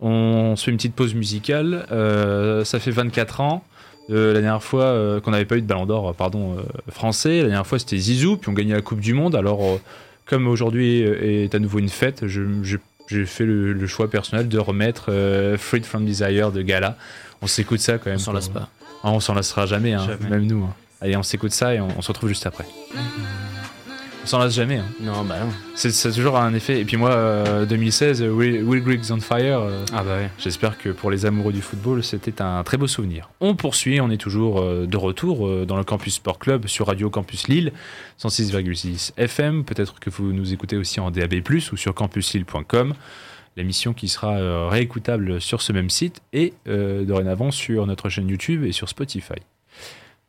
[0.00, 1.86] On se fait une petite pause musicale.
[1.90, 3.64] Euh, ça fait 24 ans.
[4.10, 6.62] Euh, la dernière fois euh, qu'on n'avait pas eu de Ballon d'Or, euh, pardon, euh,
[6.92, 7.38] français.
[7.38, 9.34] La dernière fois c'était Zizou, puis on gagnait la Coupe du Monde.
[9.34, 9.80] Alors euh,
[10.26, 15.06] comme aujourd'hui est à nouveau une fête, j'ai fait le, le choix personnel de remettre
[15.08, 16.96] euh, Freed from Desire de Gala.
[17.42, 18.16] On s'écoute ça quand même.
[18.16, 18.68] On s'en lasse pas.
[19.02, 20.30] Ah, on s'en lassera jamais, hein, Jamais.
[20.30, 20.64] même nous.
[20.64, 20.74] hein.
[21.00, 22.64] Allez, on s'écoute ça et on, on se retrouve juste après.
[24.26, 24.78] On s'en lasse jamais.
[24.78, 24.84] hein.
[24.98, 25.52] Non, bah non.
[25.76, 26.80] C'est, toujours un effet.
[26.80, 29.60] Et puis moi, euh, 2016, euh, Will, Will Griggs on Fire.
[29.60, 30.28] euh, Ah bah ouais.
[30.36, 33.30] J'espère que pour les amoureux du football, c'était un très beau souvenir.
[33.38, 36.88] On poursuit, on est toujours euh, de retour euh, dans le Campus Sport Club sur
[36.88, 37.70] Radio Campus Lille,
[38.20, 39.62] 106,6 FM.
[39.64, 41.34] Peut-être que vous nous écoutez aussi en DAB+,
[41.72, 42.94] ou sur campuslille.com.
[43.56, 48.28] L'émission qui sera euh, réécoutable sur ce même site et euh, dorénavant sur notre chaîne
[48.28, 49.34] YouTube et sur Spotify.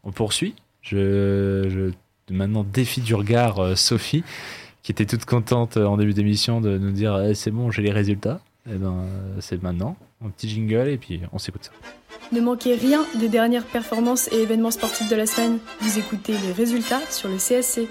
[0.03, 0.53] On poursuit.
[0.83, 1.91] Je, je
[2.33, 4.23] maintenant défie du regard euh, Sophie,
[4.83, 7.81] qui était toute contente euh, en début d'émission de nous dire Eh, c'est bon, j'ai
[7.81, 8.39] les résultats.
[8.69, 9.95] Eh ben, euh, c'est maintenant.
[10.23, 11.71] Un petit jingle et puis on s'écoute ça.
[12.31, 15.59] Ne manquez rien des dernières performances et événements sportifs de la semaine.
[15.79, 17.87] Vous écoutez les résultats sur le CSC.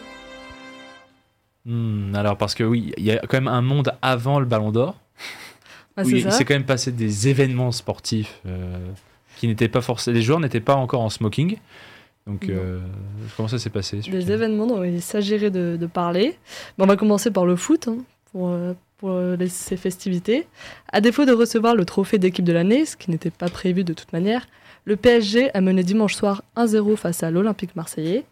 [1.65, 4.73] Hmm, alors, parce que oui, il y a quand même un monde avant le Ballon
[4.73, 4.97] d'Or.
[5.99, 8.77] Ah, où c'est il s'est quand même passé des événements sportifs euh,
[9.39, 10.15] qui n'étaient pas forcément.
[10.15, 11.57] Les joueurs n'étaient pas encore en smoking.
[12.27, 12.81] Donc, euh,
[13.37, 16.37] comment ça s'est passé Des événements dont il s'agirait de, de parler.
[16.77, 17.99] Bon, on va commencer par le foot, hein,
[18.33, 20.47] pour, euh, pour euh, les- ces festivités.
[20.93, 23.93] À défaut de recevoir le trophée d'équipe de l'année, ce qui n'était pas prévu de
[23.93, 24.49] toute manière,
[24.87, 28.25] le PSG a mené dimanche soir 1-0 face à l'Olympique marseillais.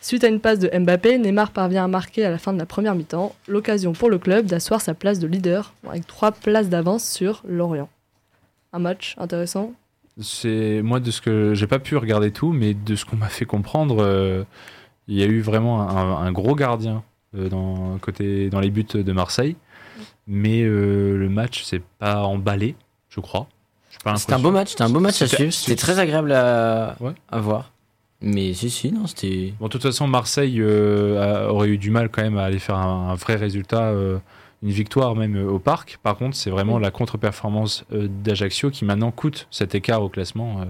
[0.00, 2.66] Suite à une passe de Mbappé, Neymar parvient à marquer à la fin de la
[2.66, 7.04] première mi-temps, l'occasion pour le club d'asseoir sa place de leader avec trois places d'avance
[7.08, 7.88] sur Lorient.
[8.72, 9.72] Un match intéressant.
[10.18, 13.28] C'est moi de ce que j'ai pas pu regarder tout, mais de ce qu'on m'a
[13.28, 14.44] fait comprendre, euh,
[15.08, 17.02] il y a eu vraiment un, un gros gardien
[17.36, 19.56] euh, dans côté dans les buts de Marseille,
[20.26, 22.76] mais euh, le match s'est pas emballé,
[23.10, 23.46] je crois.
[24.16, 25.52] C'était un beau match, c'était un beau match à suivre.
[25.52, 27.12] C'était très agréable à, Ouais.
[27.30, 27.72] à voir.
[28.22, 29.52] Mais si, si, non, c'était.
[29.60, 32.76] Bon, de toute façon, Marseille a- aurait eu du mal quand même à aller faire
[32.76, 33.92] un, un vrai résultat,
[34.66, 35.98] une victoire même euh, au parc.
[36.02, 36.82] Par contre, c'est vraiment Oui.
[36.82, 40.64] la contre-performance euh, d'Ajaccio qui maintenant coûte cet écart au classement euh,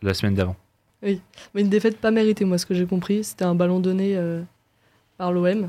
[0.00, 0.56] la semaine d'avant.
[1.02, 1.18] Mais
[1.56, 3.24] une défaite pas méritée, moi, ce que j'ai compris.
[3.24, 4.16] C'était un ballon donné
[5.22, 5.68] par l'OM.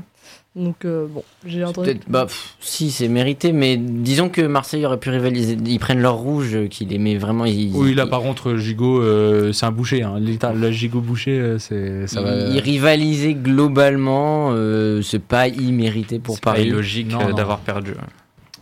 [0.56, 2.00] Donc, euh, bon, j'ai entendu.
[2.08, 5.56] Bah, pff, si, c'est mérité, mais disons que Marseille aurait pu rivaliser.
[5.64, 7.44] Ils prennent leur rouge, qu'il aimait vraiment.
[7.44, 10.02] Ils, Oui, là ils- par contre, Gigot, euh, c'est un boucher.
[10.02, 10.16] Hein.
[10.18, 12.34] L'état- Le Gigot boucher, euh, c'est ça va.
[12.48, 14.50] ils rivalisaient globalement.
[14.52, 16.72] euh, c'est pas immérité pour C'est Paris.
[16.72, 17.32] euh, non.
[17.32, 17.92] d'avoir perdu.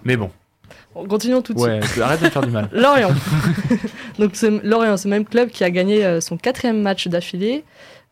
[0.05, 0.31] Mais bon,
[0.95, 1.71] Bon, continuons tout de suite.
[1.97, 2.69] ouais, arrête de me faire du mal.
[2.73, 3.13] Lorient.
[4.19, 7.65] Donc c'est Lorient, ce même club qui a gagné son quatrième match d'affilée.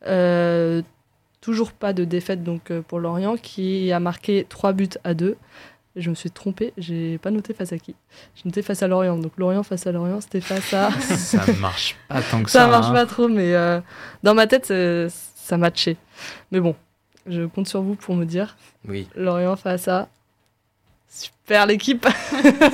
[0.07, 0.81] Euh,
[1.41, 5.37] toujours pas de défaite donc euh, pour Lorient qui a marqué 3 buts à 2.
[5.97, 7.97] Et je me suis trompée, j'ai pas noté face à qui.
[8.37, 9.19] J'ai noté face à Lorient.
[9.19, 10.91] Donc Lorient face à Lorient, c'était face à.
[11.01, 12.61] ça marche pas tant que ça.
[12.61, 12.93] ça marche hein.
[12.93, 13.81] pas trop, mais euh,
[14.23, 15.97] dans ma tête, c'est- ça matchait.
[16.53, 16.77] Mais bon,
[17.27, 18.57] je compte sur vous pour me dire.
[18.87, 20.09] Oui, Lorient face à.
[21.13, 22.07] Super l'équipe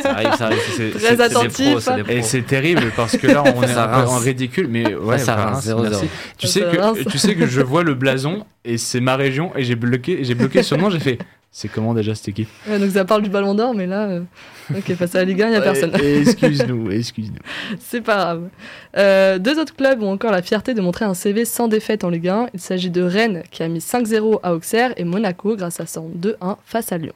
[0.02, 0.58] ça arrive, ça arrive.
[0.76, 1.78] C'est- Très attentif.
[1.80, 5.46] pros, Et c'est terrible parce que là, on est en ridicule, mais ouais, ça bah,
[5.46, 5.82] rince, rince, 0-0.
[5.88, 6.06] merci.
[6.36, 6.98] Tu Ça sais rince.
[6.98, 10.18] que tu sais que je vois le blason et c'est ma région et j'ai bloqué
[10.24, 11.18] j'ai bloqué son nom, j'ai fait
[11.50, 12.48] c'est comment déjà cette équipe?
[12.68, 14.20] Ouais, Donc ça parle du ballon d'or, mais là, euh,
[14.76, 15.92] ok, face à la Ligue 1, il n'y a personne.
[15.98, 17.38] Excuse-nous, excuse-nous.
[17.80, 18.42] C'est pas grave.
[18.98, 22.10] Euh, deux autres clubs ont encore la fierté de montrer un CV sans défaite en
[22.10, 22.48] Ligue 1.
[22.52, 26.10] Il s'agit de Rennes qui a mis 5-0 à Auxerre et Monaco grâce à son
[26.10, 27.14] 2-1 face à Lyon.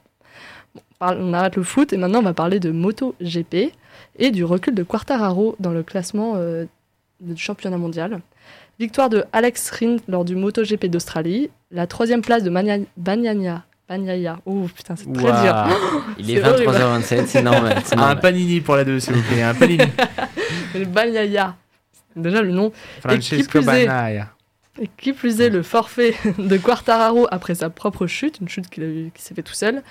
[1.02, 3.72] On parle- on arrête le foot et maintenant on va parler de Moto GP
[4.18, 6.66] et du recul de Quartararo dans le classement euh,
[7.22, 8.20] du championnat mondial.
[8.78, 11.50] Victoire de Alex Rins lors du MotoGP d'Australie.
[11.70, 13.62] La troisième place de Mania- Banyaya.
[13.88, 14.40] Banyaya.
[14.44, 15.66] Oh putain, c'est très dur.
[16.18, 16.70] Il est C'est horrible.
[16.72, 17.80] 23h27, c'est normal.
[17.84, 18.20] c'est Un normal.
[18.20, 19.84] panini pour la 2 s'il vous plaît, un panini.
[20.86, 21.56] Banyaya.
[22.14, 22.72] Déjà le nom.
[23.00, 24.28] Francesco plus est- Banaya.
[24.80, 28.82] Et qui plus est, le forfait de Quartararo après sa propre chute, une chute qu'il
[28.82, 29.82] a eu- qui s'est fait tout seul,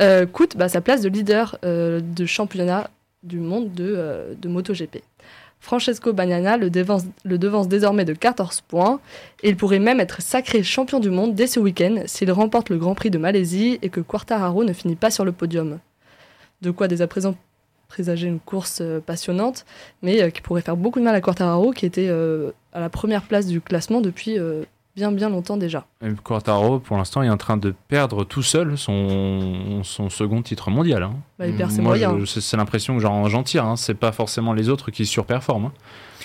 [0.00, 2.90] euh, coûte bah, sa place de leader euh, de championnat
[3.22, 5.02] du monde de, euh, de MotoGP.
[5.60, 9.00] Francesco Bagnaia le devance, le devance désormais de 14 points
[9.42, 12.76] et il pourrait même être sacré champion du monde dès ce week-end s'il remporte le
[12.76, 15.78] Grand Prix de Malaisie et que Quartararo ne finit pas sur le podium.
[16.60, 17.34] De quoi dès à présent
[17.88, 19.64] présager une course passionnante,
[20.02, 22.10] mais qui pourrait faire beaucoup de mal à Quartararo qui était
[22.72, 24.36] à la première place du classement depuis
[24.96, 25.86] bien bien longtemps déjà.
[26.04, 30.70] Et Quartaro, pour l'instant, est en train de perdre tout seul son, son second titre
[30.70, 31.02] mondial.
[31.02, 31.14] hein.
[31.38, 32.24] Bah, il perd ses Moi, moyens.
[32.24, 33.64] je- c'est l'impression que j'en j'en tire.
[33.64, 33.76] Hein.
[33.76, 35.66] C'est pas forcément les autres qui surperforment.
[35.66, 35.72] hein.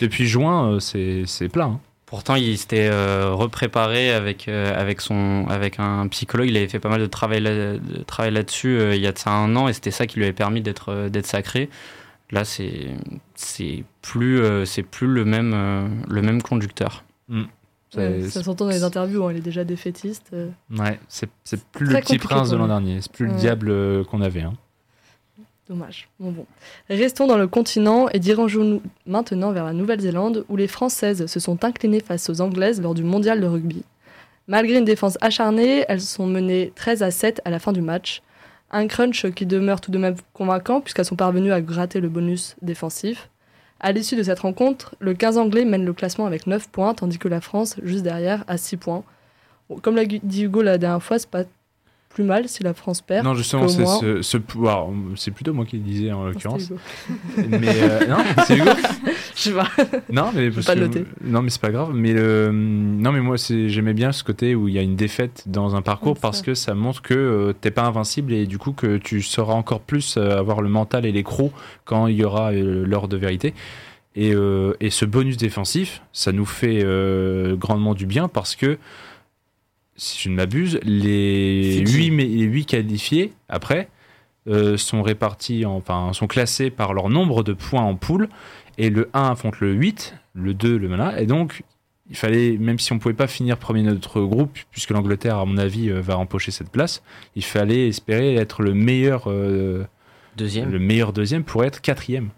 [0.02, 1.66] Depuis juin, euh, c'est c'est plat.
[1.66, 1.80] hein.
[2.06, 6.48] Pourtant, il s'était euh, repréparé avec, euh, avec, son, avec un psychologue.
[6.50, 9.12] Il avait fait pas mal de travail, là- de travail là-dessus euh, il y a
[9.12, 11.70] de ça un an et c'était ça qui lui avait permis d'être euh, d'être sacré.
[12.32, 12.88] Là, c'est
[13.36, 17.04] c'est plus, euh, c'est plus le, même, euh, le même conducteur.
[17.30, 17.36] C'est-
[17.98, 20.28] Ouais, ça s'entend dans les interviews, hein, il est déjà défaitiste.
[20.34, 20.50] euh.
[20.78, 21.30] Ouais, c'est
[21.72, 23.02] plus le petit prince de l'an dernier.
[23.02, 24.42] C'est plus le diable euh, qu'on avait.
[24.42, 24.54] hein.
[25.68, 26.08] Dommage.
[26.20, 26.46] Bon, bon.
[26.90, 31.64] Restons dans le continent et dirigeons-nous maintenant vers la Nouvelle-Zélande où les Françaises se sont
[31.64, 33.84] inclinées face aux Anglaises lors du mondial de rugby.
[34.48, 38.24] Malgré une défense acharnée, elles sont menées 13 à 7 à la fin du match.
[38.72, 42.56] Un crunch qui demeure tout de même convaincant puisqu'elles sont parvenues à gratter le bonus
[42.64, 43.30] défensif.
[43.80, 47.18] À l'issue de cette rencontre, le 15 anglais mène le classement avec 9 points tandis
[47.18, 49.04] que la France, juste derrière, a 6 points.
[49.82, 51.44] Comme l'a dit Hugo la dernière fois, c'est pas
[52.10, 53.24] plus mal si la France perd.
[53.24, 54.88] Non, justement, c'est moins- ce, ce pouvoir.
[55.16, 56.72] C'est plutôt moi qui le disais en Non, l'occurrence.
[57.38, 58.72] Mais euh, non, c'est Hugo.
[59.36, 59.68] Je sais pas.
[60.12, 61.06] Non, mais parce pas que- le noter.
[61.24, 61.92] non, mais c'est pas grave.
[61.94, 65.44] Mais le, non, mais moi, j'aimais bien ce côté où il y a une défaite
[65.48, 68.74] dans un parcours parce que ça montre que euh, t'es pas invincible et du coup
[68.74, 71.54] que tu sauras encore plus euh, avoir le mental et les crocs
[71.86, 73.54] quand il y aura euh, l'heure de vérité.
[74.16, 74.34] Et,
[74.82, 76.84] et ce bonus défensif, ça nous fait
[77.58, 78.78] grandement du bien parce que
[80.00, 82.08] si je ne m'abuse, les Fidji.
[82.10, 83.90] 8, les huit qualifiés après
[84.48, 88.30] euh, sont répartis, en- enfin sont classés par leur nombre de points en poule
[88.78, 91.64] et le 1 affronte le 8, le 2 le voilà et donc
[92.10, 95.46] il fallait, même si on pouvait pas finir premier de notre groupe, puisque l'Angleterre, à
[95.46, 97.04] mon avis, euh, va empocher cette place,
[97.36, 99.84] il fallait espérer être le meilleur, euh,
[100.36, 100.72] Deuxième.
[100.72, 102.30] le meilleur deuxième pour être quatrième,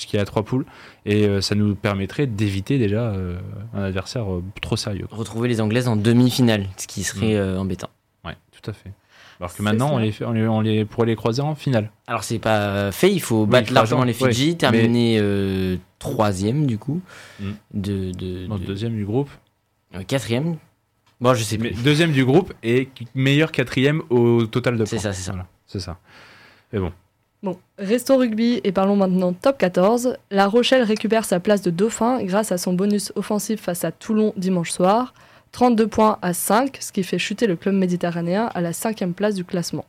[0.00, 0.64] parce qu'il y a trois poules,
[1.04, 3.38] et euh, ça nous permettrait d'éviter déjà euh,
[3.74, 5.06] un adversaire euh, trop sérieux.
[5.08, 5.18] quoi.
[5.18, 7.90] Retrouver les Anglaises en demi-finale, ce qui serait euh, embêtant.
[8.24, 8.90] Ouais, tout à fait.
[9.38, 11.54] Alors que C'est maintenant, on les, fait, on, les, on les pourrait les croiser en
[11.54, 11.90] finale.
[12.06, 16.66] Alors c'est pas fait, il faut Oui, battre largement les Fidji, ouais, terminer euh, troisième
[16.66, 17.00] du coup,
[17.40, 17.50] Mm.
[17.74, 19.30] de, de, de- deuxième du groupe.
[19.94, 20.56] euh, quatrième.
[21.22, 21.82] Bon, je sais Mais plus.
[21.82, 25.02] deuxième du groupe et meilleur quatrième au total de C'est points.
[25.02, 25.32] ça, c'est ça.
[25.32, 25.98] Voilà, c'est ça.
[26.72, 26.92] Mais bon.
[27.42, 30.18] Bon, restons rugby et parlons maintenant top 14.
[30.30, 34.34] La Rochelle récupère sa place de dauphin grâce à son bonus offensif face à Toulon
[34.36, 35.14] dimanche soir.
[35.52, 39.34] 32 points à 5, ce qui fait chuter le club méditerranéen à la cinquième place
[39.34, 39.86] du classement.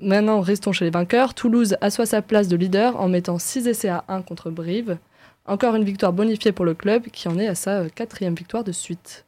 [0.00, 1.34] Maintenant, restons chez les vainqueurs.
[1.34, 4.98] Toulouse assoit sa place de leader en mettant 6 essais à 1 contre Brive.
[5.46, 8.64] Encore une victoire bonifiée pour le club qui en est à sa euh, quatrième victoire
[8.64, 9.24] de suite.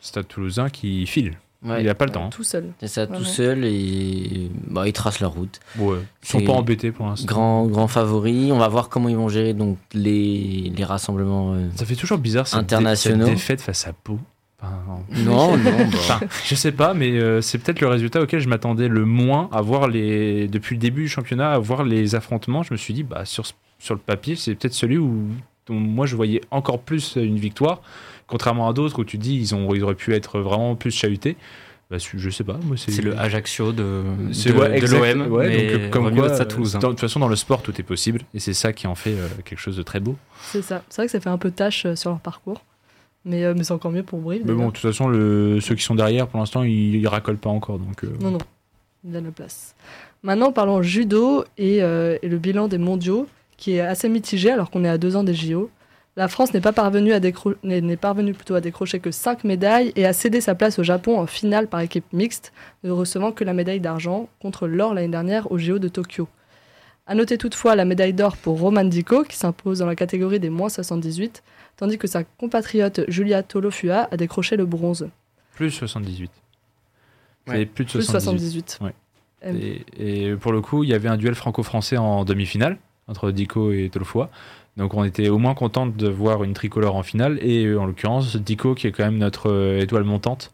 [0.00, 1.38] Stade Toulousain qui file.
[1.64, 2.26] Ouais, Il n'a pas le temps.
[2.26, 2.30] hein.
[2.30, 2.72] Tout seul.
[2.80, 5.60] C'est ça, tout seul et bah, ils tracent la route.
[5.78, 5.96] Ouais.
[6.22, 7.26] Ils sont pas embêtés pour l'instant.
[7.26, 8.50] Grand, grand favori.
[8.52, 11.54] On va voir comment ils vont gérer donc les, les rassemblements.
[11.54, 11.68] euh.
[11.76, 13.24] Ça fait toujours bizarre cette, dé- Internationaux.
[13.26, 14.18] cette défaite face à Pau.
[14.62, 14.72] Enfin,
[15.16, 15.24] non.
[15.24, 15.62] Non, non.
[15.78, 19.04] bah, Enfin, je sais pas, mais euh, c'est peut-être le résultat auquel je m'attendais le
[19.04, 22.62] moins à voir les depuis le début du championnat, à voir les affrontements.
[22.62, 23.44] Je me suis dit, bah sur
[23.78, 25.22] sur le papier, c'est peut-être celui où,
[25.66, 27.82] dont moi je voyais encore plus une victoire,
[28.26, 31.36] contrairement à d'autres où tu dis ils ont ils auraient pu être vraiment plus chahutés.
[31.90, 35.30] Bah, je sais pas, moi c'est le Ajaccio de, de, ouais, de exact, l'OM.
[35.32, 36.78] ouais, mais donc, euh, comme quoi, Stade Toulousain.
[36.78, 38.94] dans- de toute façon dans le sport tout est possible et c'est ça qui en
[38.94, 40.16] fait euh, quelque chose de très beau.
[40.40, 40.82] C'est ça.
[40.88, 42.62] C'est vrai que ça fait un peu tâche euh, sur leur parcours.
[43.26, 44.42] Mais, euh, mais c'est encore mieux pour Brive.
[44.44, 47.38] Mais bon, de toute façon, le, ceux qui sont derrière, pour l'instant, ils, ils racolent
[47.38, 47.78] pas encore.
[47.78, 48.38] Donc, euh, Non, non,
[49.08, 49.74] il a la place.
[50.22, 54.70] Maintenant, parlons judo et, euh, et le bilan des mondiaux, qui est assez mitigé alors
[54.70, 55.70] qu'on est à deux ans des JO.
[56.16, 59.42] La France n'est pas parvenue, à décro- n'est n'est parvenue plutôt à décrocher que 5
[59.42, 62.52] médailles et a cédé sa place au Japon en finale par équipe mixte,
[62.84, 66.28] ne recevant que la médaille d'argent contre l'or l'année dernière aux JO de Tokyo.
[67.06, 70.50] À noter toutefois la médaille d'or pour Roman Dico, qui s'impose dans la catégorie des
[70.50, 71.42] moins 78,
[71.76, 75.08] tandis que sa compatriote Julia Tolofua a décroché le bronze.
[75.56, 76.30] plus 78.
[77.46, 77.66] C'est Ouais.
[77.66, 78.70] plus de Plus 78.
[78.70, 78.78] 78.
[78.80, 78.94] Ouais.
[79.46, 83.30] Euh, Et, et pour le coup, il y avait un duel franco-français en demi-finale entre
[83.32, 84.30] Dico et Tolofua.
[84.76, 87.38] Donc on était au moins content de voir une tricolore en finale.
[87.42, 90.52] Et euh, en l'occurrence, Dico, qui est quand même notre euh, étoile montante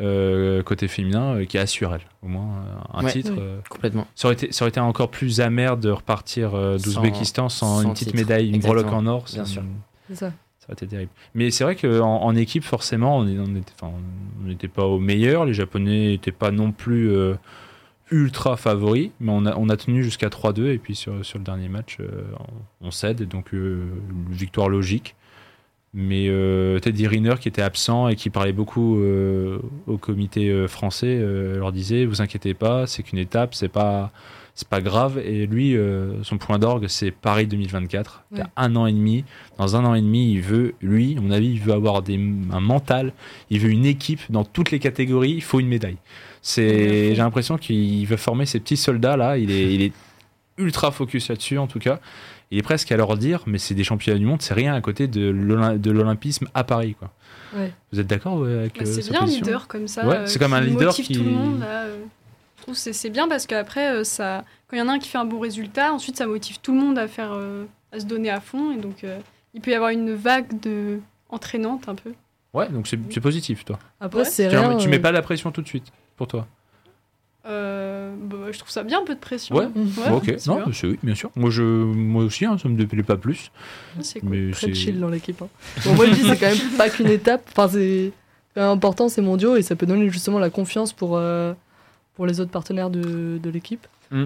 [0.00, 3.12] euh, côté féminin, euh, qui assure elle, au moins euh, un Ouais.
[3.12, 3.30] titre.
[3.32, 3.38] Oui.
[3.40, 3.58] euh.
[3.68, 4.06] complètement.
[4.16, 7.82] Ça, aurait été, ça aurait été encore plus amer de repartir euh, d'Ouzbékistan sans, sans
[7.82, 8.18] une petite titre.
[8.18, 8.82] médaille, une Exactement.
[8.82, 9.24] breloque en or.
[9.32, 9.62] Bien ça- sûr.
[10.08, 10.32] C'est ça.
[10.58, 11.10] Ça aurait été terrible.
[11.34, 13.92] Mais c'est vrai qu'en en équipe, forcément, on est- on était- enfin,
[14.42, 15.44] on n'était pas au meilleur.
[15.44, 17.34] Les Japonais n'étaient pas non plus euh,
[18.14, 20.66] ultra favoris, mais on a, on a tenu jusqu'à 3-2.
[20.72, 22.22] Et puis sur, sur le dernier match, euh,
[22.80, 23.20] on, on cède.
[23.20, 23.82] et Donc, euh,
[24.30, 25.14] victoire logique.
[25.96, 30.66] Mais euh, Teddy Riner, qui était absent et qui parlait beaucoup euh, au comité euh,
[30.66, 34.10] français, leur disait Vous inquiétez pas, c'est qu'une étape, c'est pas.
[34.56, 35.18] c'est pas grave.
[35.24, 35.76] Et lui,
[36.22, 38.24] son point d'orgue, c'est Paris 2024.
[38.32, 38.42] Il Ouais.
[38.56, 39.24] a un an et demi.
[39.56, 42.16] Dans un an et demi, il veut, lui, à mon avis, il veut avoir des,
[42.50, 43.12] un mental.
[43.50, 45.32] Il veut une équipe dans toutes les catégories.
[45.34, 45.98] Il faut une médaille.
[46.46, 49.38] C'est, j'ai l'impression qu'il veut former ces petits soldats là.
[49.38, 49.92] Il est, il est
[50.58, 52.00] ultra focus là-dessus en tout cas.
[52.50, 54.80] Il est presque à leur dire, mais c'est des championnats du monde, c'est rien à
[54.82, 56.96] côté de l'Olym- de l'olympisme à Paris.
[56.98, 57.10] Quoi.
[57.56, 57.72] Ouais.
[57.90, 60.06] Vous êtes d'accord avec Bah, euh, c'est bien un leader comme ça.
[60.06, 61.60] Ouais, euh, c'est comme un qui leader motive qui- tout le monde.
[61.60, 61.96] Là, euh.
[62.58, 64.92] Je trouve que c'est- c'est bien parce qu'après, euh, ça, quand il y en a
[64.92, 67.64] un qui fait un bon résultat, ensuite ça motive tout le monde à faire, euh,
[67.90, 69.18] à se donner à fond et donc euh,
[69.54, 72.12] il peut y avoir une vague de entraînante un peu.
[72.52, 73.78] Ouais, donc c'est c'est positif, toi.
[73.98, 74.24] Après, Ouais.
[74.26, 74.76] c'est Tu, rien.
[74.76, 76.46] tu mets pas la pression tout de suite pour toi.
[77.46, 79.54] Euh, bah, je trouve ça bien un peu de pression.
[79.54, 79.66] Ouais,
[80.10, 81.30] ok, c'est non, c'est oui, bien sûr.
[81.36, 83.50] Moi, je, moi aussi, hein, ça me déplaît pas plus.
[84.00, 84.52] C'est cool.
[84.52, 85.42] Très c'est chill dans l'équipe.
[85.42, 85.48] hein.
[85.84, 87.42] Bon, moi, je dis, c'est quand même pas qu'une étape.
[87.50, 88.12] Enfin, c'est
[88.56, 91.52] important ces mondiaux et ça peut donner justement la confiance pour, euh,
[92.14, 93.86] pour les autres partenaires de, de l'équipe.
[94.10, 94.24] Mm.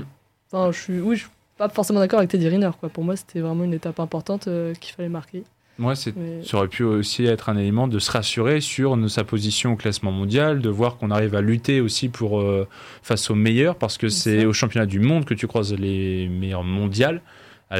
[0.52, 2.70] Enfin, je suis, oui, je suis pas forcément d'accord avec Teddy Riner.
[2.78, 2.88] Quoi.
[2.88, 5.42] Pour moi, c'était vraiment une étape importante euh, qu'il fallait marquer.
[5.78, 9.72] Moi, Mais- Ça aurait pu aussi être un élément de se rassurer sur sa position
[9.72, 12.66] au classement mondial, de voir qu'on arrive à lutter aussi pour euh,
[13.02, 16.64] face aux meilleurs, parce que c'est au championnat du monde que tu croises les meilleurs
[16.64, 17.20] mondiales,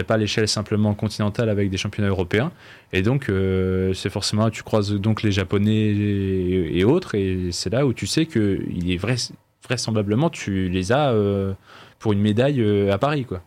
[0.07, 2.53] pas à l'échelle simplement continentale avec des championnats européens.
[2.93, 7.71] Et donc, euh, c'est forcément, tu croises donc les Japonais et, et autres, et c'est
[7.71, 9.17] là où tu sais que il est vrai,
[9.65, 11.53] vraisemblablement, tu les as euh,
[11.99, 13.43] pour une médaille euh, à Paris, quoi.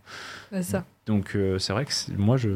[0.61, 0.83] Ça.
[1.05, 2.49] Donc, c'est vrai que moi, je,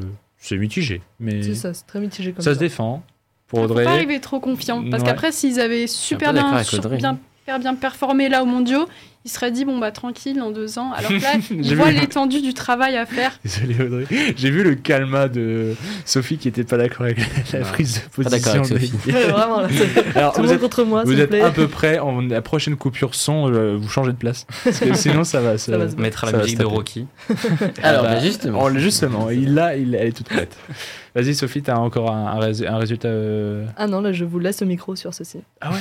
[0.48, 2.56] c'est mitigé, mais C'est ça, c'est très mitigé comme ça ça.
[2.56, 3.04] se défend.
[3.48, 5.10] Pour Faut Audrey, pas arriver trop confiant parce Ouais.
[5.10, 6.98] qu'après s'ils avaient super bien, Audrey.
[6.98, 8.88] bien, super bien performé là aux mondiaux,
[9.26, 10.92] ils seraient dit bon bah tranquille dans deux ans.
[10.94, 11.34] Alors que là,
[11.76, 12.00] voient vu.
[12.00, 13.32] l'étendue du travail à faire.
[13.44, 14.06] Désolé Audrey.
[14.38, 15.74] J'ai vu le calma de
[16.06, 17.18] Sophie qui était pas d'accord avec
[17.52, 18.62] la prise de Pas position.
[18.62, 19.12] de-.
[19.12, 19.68] Ouais, vraiment, là,
[20.16, 21.42] Alors tout vous êtes, contre moi, vous s'il vous êtes plaît.
[21.42, 24.46] à peu près en la prochaine coupure son, euh, vous changez de place.
[24.64, 25.58] Parce que sinon ça va.
[25.58, 26.66] Ça va se On mettra ça la musique de.
[26.66, 27.08] Rocky.
[27.84, 28.60] Alors, bah, bah, justement.
[28.64, 30.56] on- justement, il l'a, il, elle est toute prête.
[31.16, 33.08] Vas-y Sophie, t'as encore un, un rés- un résultat.
[33.08, 35.40] euh, Ah non, là, je vous laisse le micro sur ceci.
[35.62, 35.78] Ah ouais?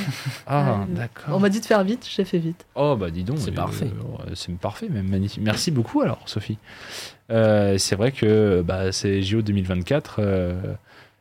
[0.47, 1.37] Ah d'accord.
[1.37, 2.65] On m'a dit de faire vite, j'ai fait vite.
[2.77, 3.34] Oh bah dis donc.
[3.37, 3.87] C'est euh, parfait.
[4.27, 5.43] euh, c'est parfait, même magnifique.
[5.45, 6.59] Merci beaucoup alors Sophie.
[7.31, 10.17] Euh, c'est vrai que bah, c'est JO 2024.
[10.19, 10.55] euh,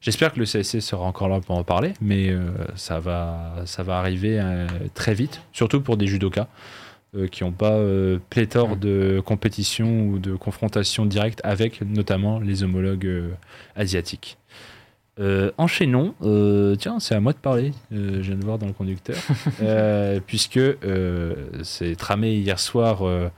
[0.02, 3.84] J'espère que le CSC sera encore là pour en parler, mais euh, ça, va, ça
[3.84, 6.48] va arriver euh, très vite, surtout pour des judokas
[7.16, 12.64] euh, qui n'ont pas euh, pléthore de compétitions ou de confrontations directes avec notamment les
[12.64, 13.30] homologues euh,
[13.78, 14.38] asiatiques.
[15.20, 16.16] Euh, enchaînons.
[16.24, 17.72] Euh, tiens, c'est à moi de parler.
[17.92, 19.18] Euh, je viens de voir dans le conducteur.
[19.62, 23.30] Euh, puisque euh, c'est tramé hier soir, euh,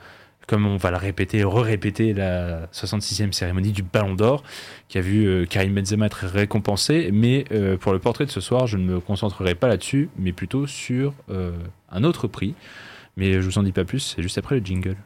[0.47, 4.43] comme on va le répéter, re-répéter, la 66e cérémonie du Ballon d'Or,
[4.88, 7.09] qui a vu euh, Karim Benzema être récompensé.
[7.11, 10.31] Mais euh, pour le portrait de ce soir, je ne me concentrerai pas là-dessus, mais
[10.31, 11.51] plutôt sur euh,
[11.91, 12.55] un autre prix.
[13.17, 14.97] Mais je vous en dis pas plus, c'est juste après le jingle.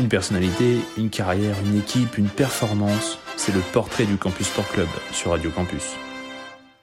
[0.00, 4.88] Une personnalité, une carrière, une équipe, une performance, c'est le portrait du Campus Sport Club
[5.12, 5.94] sur Radio Campus.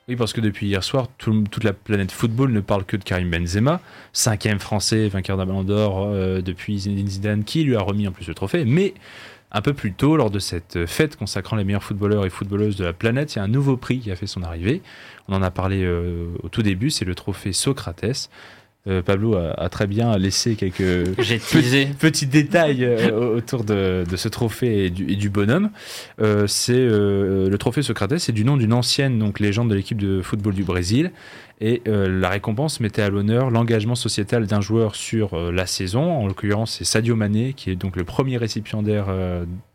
[0.08, 3.04] Oui, parce que depuis hier soir, tout- toute la planète football ne parle que de
[3.04, 3.82] Karim Benzema,
[4.14, 8.12] cinquième français vainqueur d'un ballon d'or euh, depuis Zinedine Zidane, qui lui a remis en
[8.12, 8.66] plus le trophée.
[8.66, 8.94] Mais
[9.52, 12.86] un peu plus tôt, lors de cette fête consacrant les meilleurs footballeurs et footballeuses de
[12.86, 14.82] la planète, il y a un nouveau prix qui a fait son arrivée.
[15.28, 18.30] On en a parlé euh, au tout début, c'est le trophée Socrates.
[18.88, 21.16] Euh, Pablo a, a très bien laissé quelques
[22.00, 25.72] petits détails euh, autour de, de ce trophée et du, et du bonhomme.
[26.22, 30.22] Euh, c'est le trophée Socrates, c'est du nom d'une ancienne donc légende de l'équipe de
[30.22, 31.12] football du Brésil.
[31.62, 36.12] Et la récompense mettait à l'honneur l'engagement sociétal d'un joueur sur la saison.
[36.12, 39.06] En l'occurrence, c'est Sadio Mané qui est donc le premier récipiendaire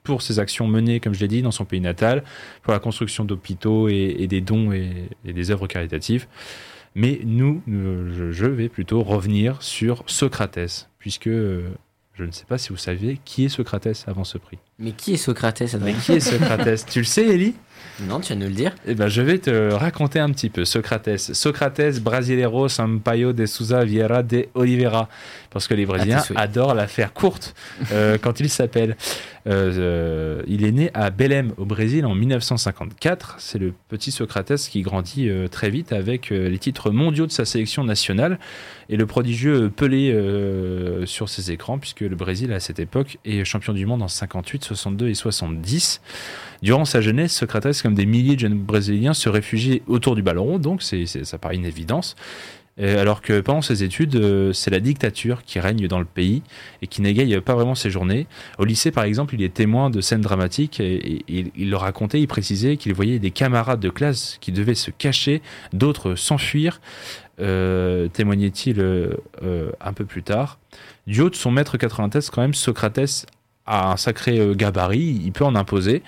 [0.02, 2.22] pour ses actions menées, comme je l'ai dit, dans son pays natal,
[2.62, 4.90] pour la construction d'hôpitaux et, et des dons et,
[5.24, 6.26] et des œuvres caritatives.
[6.94, 11.70] Mais nous, je, je vais plutôt revenir sur Socrates, puisque euh,
[12.14, 14.58] je ne sais pas si vous saviez qui est Socrates avant ce prix.
[14.80, 16.86] Mais qui est Socrates Mais Adrien qui est Socrates?
[16.86, 17.54] Tu le sais, Ellie
[18.08, 18.74] Non, tu vas nous le dire.
[18.86, 20.64] eh ben, je vais te raconter un petit peu.
[20.64, 21.18] Socrates.
[21.18, 25.10] Socrates Brasileiro Sampaio de Souza Vieira de Oliveira.
[25.50, 26.40] Parce que les Brésiliens tes souhaits.
[26.40, 27.54] adorent la faire courte
[27.92, 28.96] euh, quand il s'appelle.
[29.46, 33.36] Euh, euh, il est né à Belém, au Brésil, en 1954.
[33.38, 37.84] C'est le petit Socrates qui grandit très vite avec les titres mondiaux de sa sélection
[37.84, 38.38] nationale
[38.88, 40.14] et le prodigieux Pelé
[41.04, 44.64] sur ses écrans, puisque le Brésil, à cette époque, est champion du monde en 58,
[44.70, 46.00] 62 et 70.
[46.62, 50.58] Durant sa jeunesse, Socrates, comme des milliers de jeunes brésiliens, se réfugient autour du ballon
[50.58, 52.16] donc c'est, ça paraît une évidence.
[52.78, 56.42] alors que pendant ses études, euh, c'est la dictature qui règne dans le pays
[56.80, 58.26] et qui n'égaye pas vraiment ses journées.
[58.58, 62.28] Au lycée, par exemple, il est témoin de scènes dramatiques et, il le racontait, il
[62.28, 65.42] précisait qu'il voyait des camarades de classe qui devaient se cacher,
[65.72, 66.80] d'autres s'enfuir,
[67.40, 69.16] euh, témoignait-il euh,
[69.80, 70.58] un peu plus tard.
[71.06, 73.26] Du haut de son maître 93, quand même, Socrates
[73.70, 76.02] a un sacré gabarit, il peut en imposer.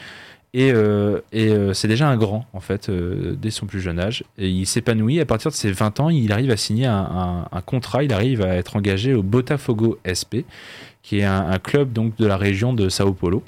[0.54, 4.22] Et, euh, euh, c'est déjà un grand, en fait, euh, dès son plus jeune âge.
[4.36, 5.18] Et il s'épanouit.
[5.20, 8.04] À partir de ses 20 ans, il arrive à signer un, contrat.
[8.04, 10.44] Il arrive à être engagé au Botafogo SP,
[11.02, 13.42] qui est un, club donc, de la région de Sao Paulo.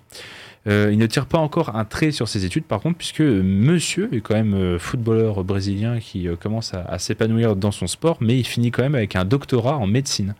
[0.66, 4.22] il ne tire pas encore un trait sur ses études, par contre, puisque monsieur est
[4.22, 8.82] quand même footballeur brésilien qui commence à s'épanouir dans son sport, mais il finit quand
[8.82, 10.34] même avec un doctorat en médecine.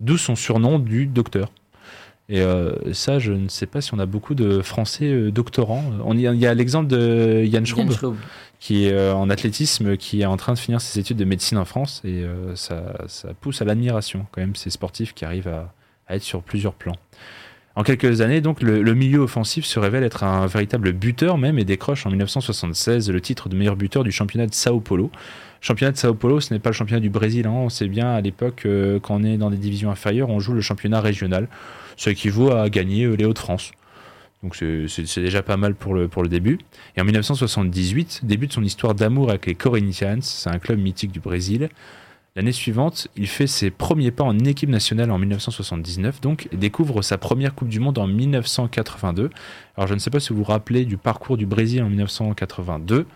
[0.00, 1.50] D'où son surnom du docteur.
[2.28, 5.84] Et euh, ça, je ne sais pas si on a beaucoup de Français euh, doctorants.
[6.04, 7.90] On y, il y a l'exemple de Yann Schraub,
[8.60, 11.58] qui est euh, en athlétisme, qui est en train de finir ses études de médecine
[11.58, 12.00] en France.
[12.04, 15.74] Et ça, ça, pousse à l'admiration, quand même, ces sportifs qui arrivent à,
[16.08, 16.96] être sur plusieurs plans.
[17.76, 21.64] En quelques années, donc, le, milieu offensif se révèle être un véritable buteur même et
[21.64, 25.10] décroche en 1976 le titre de meilleur buteur du championnat de Sao Paulo.
[25.60, 27.46] Championnat de Sao Paulo, ce n'est pas le championnat du Brésil.
[27.46, 27.52] Hein.
[27.52, 28.66] On sait bien à l'époque,
[29.02, 31.48] quand on est dans des divisions inférieures, on joue le championnat régional
[31.96, 33.72] ça équivaut à gagner euh, les Hauts-de-France.
[34.42, 36.58] Donc c'est déjà pas mal pour le, pour le début.
[36.96, 41.20] Et en 1978, débute son histoire d'amour avec les Corinthians, c'est un club mythique du
[41.20, 41.70] Brésil.
[42.36, 47.00] L'année suivante, il fait ses premiers pas en équipe nationale en 1979, donc, et découvre
[47.00, 49.30] sa première Coupe du Monde en 1982.
[49.76, 53.06] Alors je ne sais pas si vous vous rappelez du parcours du Brésil en 1982,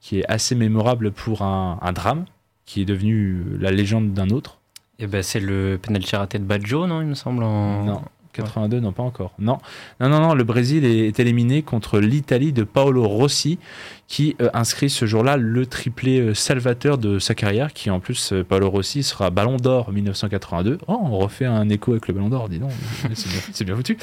[0.00, 2.26] qui est assez mémorable pour un, un drame,
[2.66, 4.58] qui est devenu la légende d'un autre.
[4.98, 7.84] Et eh ben c'est le penalty raté de Baggio, non, il me semble en...
[7.84, 8.02] Non.
[8.32, 9.32] 82, non pas encore.
[9.38, 9.58] Non,
[10.00, 10.34] non, non, non.
[10.34, 13.58] Le Brésil est, éliminé contre l'Italie de Paolo Rossi,
[14.06, 18.32] qui euh, inscrit ce jour-là le triplé euh, salvateur de sa carrière, qui en plus,
[18.32, 20.78] euh, Paolo Rossi sera Ballon d'Or 1982.
[20.86, 22.70] Oh, on refait un écho avec le Ballon d'Or, dis donc,
[23.52, 23.98] c'est bien, foutu.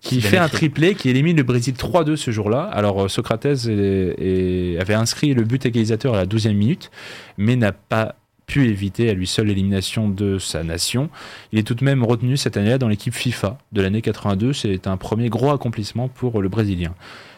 [0.00, 2.62] Qui fait un triplé, qui élimine le Brésil 3-2 ce jour-là.
[2.64, 6.90] Alors, Socrates avait inscrit le but égalisateur à la 12e minute,
[7.38, 8.16] mais n'a pas
[8.52, 11.08] pu éviter à lui seul l'élimination de sa nation.
[11.52, 14.52] Il est tout de même retenu cette année-là dans l'équipe FIFA de l'année 82.
[14.52, 16.92] C'est un premier gros accomplissement pour le Brésilien.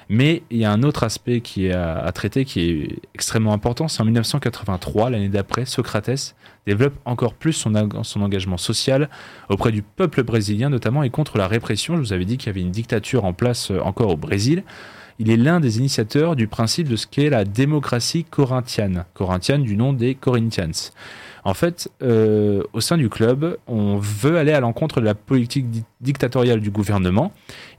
[0.08, 3.86] Mais il y a un autre aspect qui est à, traiter qui est extrêmement important.
[3.86, 6.34] C'est en 1983, l'année d'après, Socrates
[6.66, 9.08] développe encore plus son, engagement social
[9.48, 11.94] auprès du peuple brésilien, notamment et contre la répression.
[11.94, 14.64] Je vous avais dit qu'il y avait une dictature en place euh, encore au Brésil
[15.18, 19.76] il est l'un des initiateurs du principe de ce qu'est la démocratie corinthienne, corinthienne du
[19.76, 20.92] nom des Corinthians.
[21.44, 25.66] En fait, euh, au sein du club, on veut aller à l'encontre de la politique
[26.00, 27.32] dictatoriale du gouvernement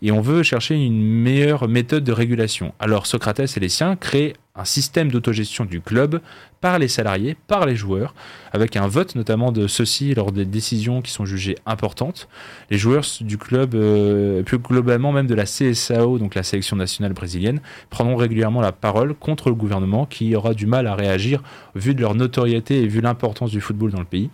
[0.04, 2.74] et on veut chercher une meilleure méthode de régulation.
[2.80, 6.22] Alors Socrates et les siens créent un système d'autogestion du club
[6.62, 8.16] par les salariés, par les joueurs,
[8.53, 12.28] avec un vote notamment de ceux-ci lors des décisions qui sont jugées importantes.
[12.72, 17.14] Les joueurs du club, euh, plus globalement même de la CSAO, donc la sélection nationale
[17.14, 21.43] brésilienne, prendront régulièrement la parole contre le gouvernement qui aura du mal à réagir
[21.76, 24.30] vu de leur notoriété et vu l'importance du football dans le pays.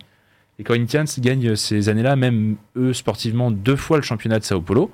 [0.58, 4.90] Les Corinthians gagnent ces années-là, même eux sportivement, deux fois le championnat de Sao Paulo.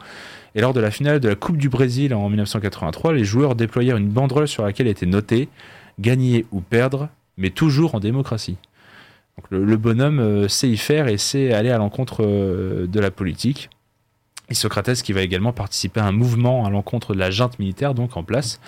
[0.54, 3.96] Et lors de la finale de la Coupe du Brésil en 1983, les joueurs déployèrent
[3.96, 5.48] une banderole sur laquelle était noté
[6.00, 8.56] gagner ou perdre, mais toujours en démocratie.
[9.50, 13.70] Le, bonhomme euh, sait y faire et sait aller à l'encontre euh, de la politique.
[14.50, 17.94] Et Socrates qui va également participer à un mouvement à l'encontre de la junte militaire
[17.94, 18.60] donc en place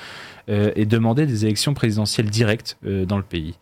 [0.49, 3.57] euh, et demander des élections présidentielles directes dans le pays.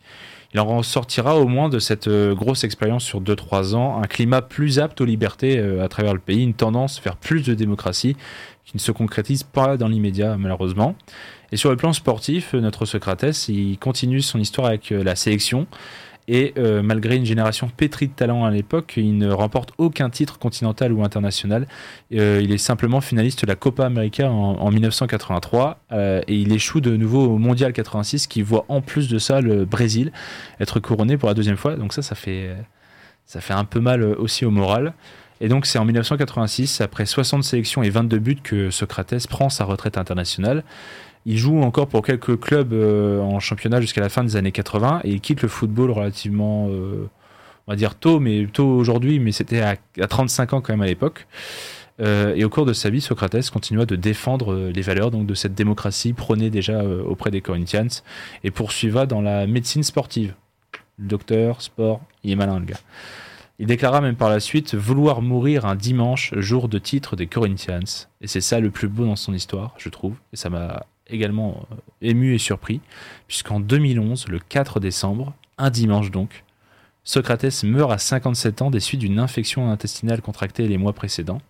[0.53, 4.41] Il en sortira au moins de cette euh, grosse expérience sur 2-3 ans, un climat
[4.41, 8.15] plus apte aux libertés euh, à travers le pays, une tendance vers plus de démocratie
[8.65, 10.95] qui ne se concrétise pas dans l'immédiat malheureusement.
[11.51, 15.67] Et sur le plan sportif, notre Socrates, il continue son histoire avec euh, la sélection.
[16.31, 20.37] Et euh, malgré une génération pétrie de talent à l'époque, il ne remporte aucun titre
[20.37, 21.67] continental ou international.
[22.13, 26.81] Euh, il est simplement finaliste de la Copa América en, 1983 euh, et il échoue
[26.81, 30.11] de nouveau au Mondial 86 qui voit en plus de ça le Brésil
[30.59, 31.75] être couronné pour la deuxième fois.
[31.75, 32.55] Donc ça, fait,
[33.25, 34.93] ça fait un peu mal aussi au moral.
[35.41, 39.63] Et donc c'est en 1986, après 60 sélections et 22 buts, que Socrates prend sa
[39.63, 40.63] retraite internationale.
[41.29, 45.01] Il joue encore pour quelques clubs euh, en championnat jusqu'à la fin des années 80
[45.03, 47.07] et il quitte le football relativement, euh,
[47.67, 49.75] on va dire tôt, mais tôt aujourd'hui, mais c'était à,
[50.07, 51.27] 35 ans quand même à l'époque.
[52.01, 55.53] Euh, et au cours de sa vie, Socrates continua de défendre les valeurs de cette
[55.53, 58.01] démocratie prônée déjà auprès des Corinthians
[58.43, 60.33] et poursuiva dans la médecine sportive.
[60.97, 62.79] Docteur, sport, il est malin le gars.
[63.59, 68.07] Il déclara même par la suite vouloir mourir un dimanche, jour de titre des Corinthians.
[68.19, 70.15] Et c'est ça le plus beau dans son histoire, je trouve.
[70.33, 72.81] Et ça m'a également euh, ému et surpris,
[73.27, 76.43] puisqu'en 2011, le 4 décembre, un dimanche donc,
[77.03, 81.41] Socrates meurt à 57 ans des suites d'une infection intestinale contractée les mois précédents.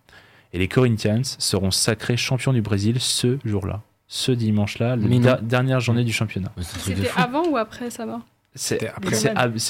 [0.54, 6.04] Et les Corinthians seront sacrés champions du Brésil ce jour-là, ce dimanche-là, la dernière journée
[6.04, 6.52] du championnat.
[6.62, 8.22] C'était avant ou après sa mort?
[8.56, 8.90] C'est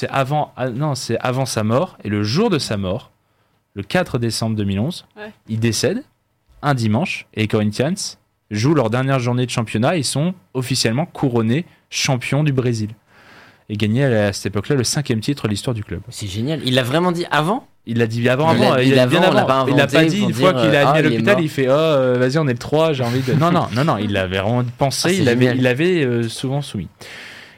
[0.08, 1.98] avant, ah, non, c'est avant sa mort.
[2.04, 3.10] Et le jour de sa mort,
[3.74, 5.32] le 4 décembre 2011, Ouais.
[5.48, 6.02] il décède
[6.62, 7.26] un dimanche.
[7.34, 7.94] Et les Corinthians
[8.50, 9.96] jouent leur dernière journée de championnat.
[9.96, 12.90] Ils sont officiellement couronnés champions du Brésil.
[13.68, 16.00] Et gagné à, cette époque-là le cinquième titre de l'histoire du club.
[16.08, 16.60] C'est génial.
[16.64, 17.66] Il l'a vraiment dit avant?
[17.86, 19.86] Il l'a dit avant, Il l'a avant, il a dit bien avant, l'a il l'a
[19.86, 22.16] pas dit une fois qu'il a euh, ah, à est l'hôpital, il fait Oh, euh,
[22.18, 23.32] vas-y, on est le 3, j'ai envie de.
[23.32, 25.56] Non, non, non, non, il l'avait vraiment pensé, Ah, il l'avait génial.
[25.56, 26.88] il l'avait, euh, souvent soumis.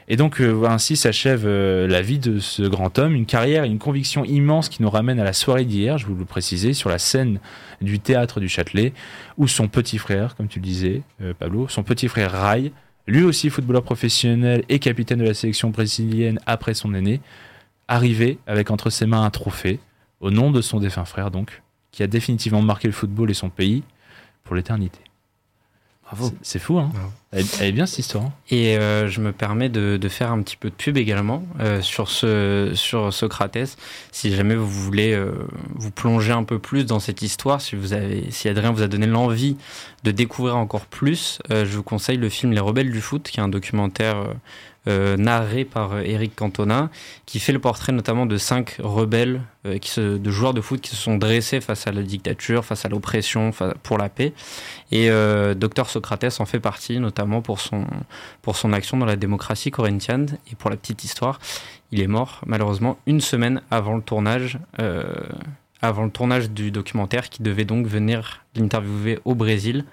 [0.07, 3.67] Et donc, euh, ainsi s'achève euh, la vie de ce grand homme, une carrière et
[3.67, 6.89] une conviction immense qui nous ramène à la soirée d'hier, je vous le précisais, sur
[6.89, 7.39] la scène
[7.81, 8.93] du théâtre du Châtelet,
[9.37, 12.73] où son petit frère, comme tu le disais, euh, Pablo, son petit frère Rai,
[13.07, 17.21] lui aussi footballeur professionnel et capitaine de la sélection brésilienne après son aîné,
[17.87, 19.79] arrivait avec entre ses mains un trophée,
[20.19, 23.49] au nom de son défunt frère donc, qui a définitivement marqué le football et son
[23.49, 23.83] pays
[24.43, 24.99] pour l'éternité.
[26.05, 26.27] Bravo.
[26.27, 27.09] C'est- C'est fou, hein Bravo.
[27.31, 28.25] elle, elle est bien cette histoire.
[28.25, 31.43] hein Et euh, je me permets de, de faire un petit peu de pub également
[31.59, 33.77] euh, sur, ce, sur Socrates.
[34.11, 35.31] Si jamais vous voulez euh,
[35.75, 38.87] vous plonger un peu plus dans cette histoire, si, vous avez, si Adrien vous a
[38.87, 39.57] donné l'envie
[40.03, 43.39] de découvrir encore plus, euh, je vous conseille le film Les Rebelles du Foot, qui
[43.39, 44.17] est un documentaire
[44.85, 46.89] narré par euh, Eric Cantona,
[47.25, 50.95] qui fait le portrait notamment de cinq rebelles, euh, de joueurs de foot qui se
[50.95, 53.51] sont dressés face à la dictature, face à l'oppression,
[53.83, 54.33] pour la paix.
[54.91, 57.85] Et euh, Docteur Socrates en fait partie, notamment pour son,
[58.41, 60.37] pour son action dans la démocratie corinthienne.
[60.51, 61.39] Et pour la petite histoire,
[61.91, 65.03] il est mort malheureusement une semaine avant le tournage, euh,
[65.81, 69.85] avant le tournage du documentaire qui devait donc venir l'interviewer au Brésil.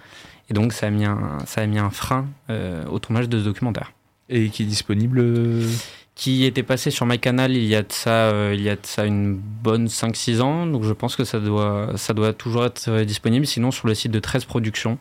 [0.49, 3.39] Et donc ça a mis un, ça a mis un frein euh, au tournage de
[3.39, 3.93] ce documentaire.
[4.31, 5.19] Et qui est disponible.
[5.21, 5.69] euh,
[6.15, 8.85] Qui était passé sur MyCanal il y a de ça, euh, il y a de
[8.87, 10.67] ça une bonne 5-6 ans.
[10.67, 13.47] Donc je pense que ça doit, ça doit toujours être disponible.
[13.47, 14.99] Sinon sur le site de 13 Productions,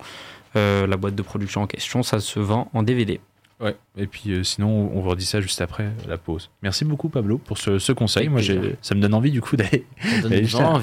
[0.55, 3.19] euh, la boîte de production en question, ça se vend en DVD.
[3.59, 3.75] Ouais.
[3.97, 6.49] Et puis euh, sinon, on vous redit ça juste après la pause.
[6.61, 8.29] Merci beaucoup, Pablo, pour ce, ce conseil.
[8.29, 8.41] Moi,
[8.81, 9.85] ça me donne envie du coup d'aller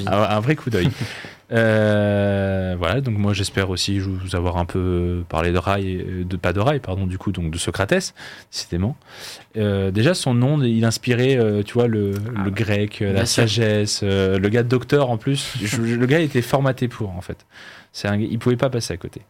[0.06, 0.88] un, un vrai coup d'œil.
[1.52, 6.52] Euh, voilà, donc moi j'espère aussi vous avoir un peu parlé de Rai, de pas
[6.52, 8.14] de Rai, pardon, du coup, donc de Socrates,
[8.50, 8.96] décidément.
[9.56, 13.26] Euh, déjà, son nom, il inspirait, euh, tu vois, le, le grec, euh, Bien la
[13.26, 13.44] sûr.
[13.44, 15.54] sagesse, euh, le gars de docteur en plus.
[15.62, 17.46] Je- le gars était formaté pour, en fait.
[18.04, 19.22] Un, il pouvait pas passer à côté.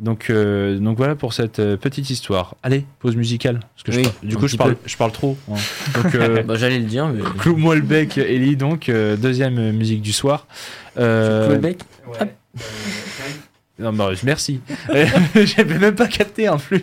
[0.00, 2.56] Donc, euh, donc voilà pour cette euh, petite histoire.
[2.64, 3.60] Allez, pause musicale.
[3.60, 4.88] Parce que je Oui, par- du coup, je parle, peu.
[4.88, 5.38] je parle trop.
[5.50, 5.54] hein.
[5.94, 7.22] Donc, euh, Bah, J'allais le dire, mais.
[7.38, 10.46] Clou-moi le bec, Ellie, donc, euh, deuxième musique du soir.
[10.98, 11.78] Euh, Clou le bec
[13.78, 14.60] non, bah, merci.
[15.34, 16.82] J'avais même pas capté en plus.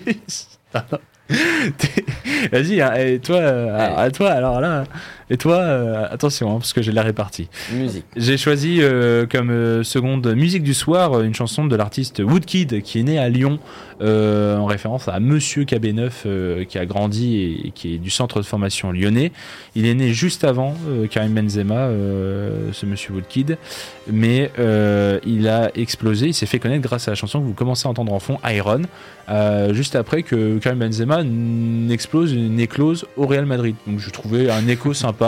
[2.52, 4.84] Vas-y, hein, et toi, à toi, alors là,
[5.32, 7.48] et toi, euh, attention, hein, parce que j'ai la répartie.
[7.72, 8.04] Musique.
[8.18, 13.00] J'ai choisi euh, comme euh, seconde musique du soir une chanson de l'artiste Woodkid qui
[13.00, 13.58] est né à Lyon
[14.02, 18.40] en référence à Monsieur KB9 euh, qui a grandi et, et qui est du centre
[18.40, 19.32] de formation lyonnais.
[19.76, 20.76] Il est né juste avant
[21.12, 21.88] Karim Benzema,
[22.72, 23.60] ce Monsieur Woodkid,
[24.12, 24.52] mais
[25.24, 27.92] il a explosé, il s'est fait connaître grâce à la chanson que vous commencez à
[27.92, 28.82] entendre en fond, Iron,
[29.72, 33.76] juste après que Karim Benzema n'explose, n'éclose au Real Madrid.
[33.86, 35.21] Donc je trouvais un écho sympa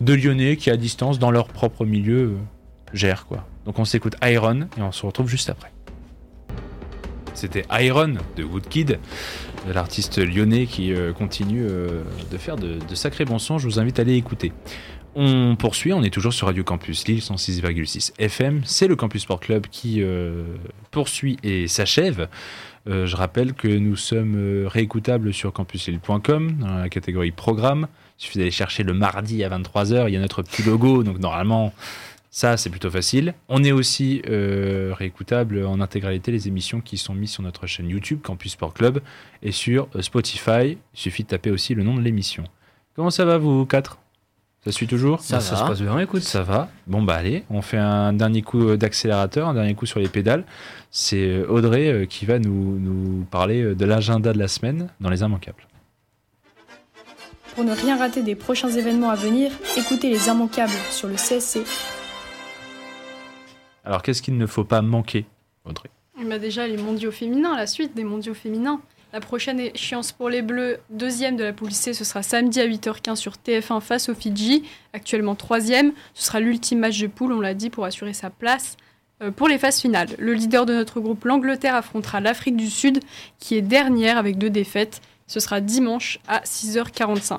[0.00, 2.36] de Lyonnais qui à distance dans leur propre milieu euh,
[2.92, 3.46] gèrent quoi.
[3.64, 5.72] Donc on s'écoute Iron et on se retrouve juste après.
[7.34, 8.98] C'était Iron de Woodkid,
[9.66, 13.58] de l'artiste lyonnais qui euh, continue euh, de faire de, de sacrés bons sons.
[13.58, 14.52] Je vous invite à aller écouter.
[15.16, 18.62] On poursuit, on est toujours sur Radio Campus Lille 106,6 FM.
[18.64, 20.44] C'est le Campus Sport Club qui euh,
[20.92, 22.28] poursuit et s'achève.
[22.88, 27.88] Euh, je rappelle que nous sommes euh, réécoutables sur campuslille.com dans la catégorie programme.
[28.20, 30.08] Il suffit d'aller chercher le mardi à 23h.
[30.08, 31.72] Il y a notre petit logo, donc normalement,
[32.30, 33.34] ça c'est plutôt facile.
[33.48, 37.88] On est aussi euh, réécoutable en intégralité les émissions qui sont mises sur notre chaîne
[37.88, 39.00] YouTube Campus Sport Club
[39.42, 40.76] et sur euh, Spotify.
[40.94, 42.44] Il suffit de taper aussi le nom de l'émission.
[42.94, 43.98] Comment ça va vous quatre?
[44.64, 45.20] Ça suit toujours?
[45.20, 45.62] Ça ça va.
[45.62, 46.20] se passe bien, écoute.
[46.20, 46.68] ça va.
[46.86, 50.44] Bon bah allez, on fait un dernier coup d'accélérateur, un dernier coup sur les pédales.
[50.90, 54.88] C'est euh, Audrey euh, qui va nous, nous parler euh, de l'agenda de la semaine
[55.00, 55.66] dans les immanquables.
[57.54, 61.62] Pour ne rien rater des prochains événements à venir, écoutez les immanquables sur le CSC.
[63.84, 65.26] Alors qu'est-ce qu'il ne faut pas manquer,
[65.64, 65.90] Audrey?
[66.24, 68.80] Bah déjà, les mondiaux féminins, la suite des mondiaux féminins.
[69.12, 72.68] La prochaine échéance pour les Bleus, deuxième de la poule C, ce sera samedi à
[72.68, 75.92] 8h15 sur TF1 face aux Fidji, actuellement troisième.
[76.14, 78.76] Ce sera l'ultime match de poule, on l'a dit, pour assurer sa place
[79.22, 80.10] euh, pour les phases finales.
[80.18, 83.00] Le leader de notre groupe, l'Angleterre, affrontera l'Afrique du Sud,
[83.40, 85.00] qui est dernière avec deux défaites.
[85.30, 87.38] Ce sera dimanche à 6h45.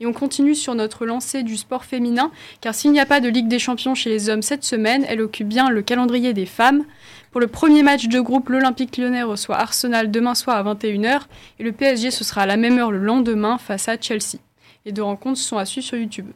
[0.00, 2.30] Et on continue sur notre lancée du sport féminin,
[2.60, 5.22] car s'il n'y a pas de Ligue des Champions chez les hommes cette semaine, elle
[5.22, 6.84] occupe bien le calendrier des femmes.
[7.30, 11.22] Pour le premier match de groupe, l'Olympique lyonnais reçoit Arsenal demain soir à 21h,
[11.58, 14.36] et le PSG ce sera à la même heure le lendemain face à Chelsea.
[14.84, 16.26] Les deux rencontres sont à suivre sur YouTube.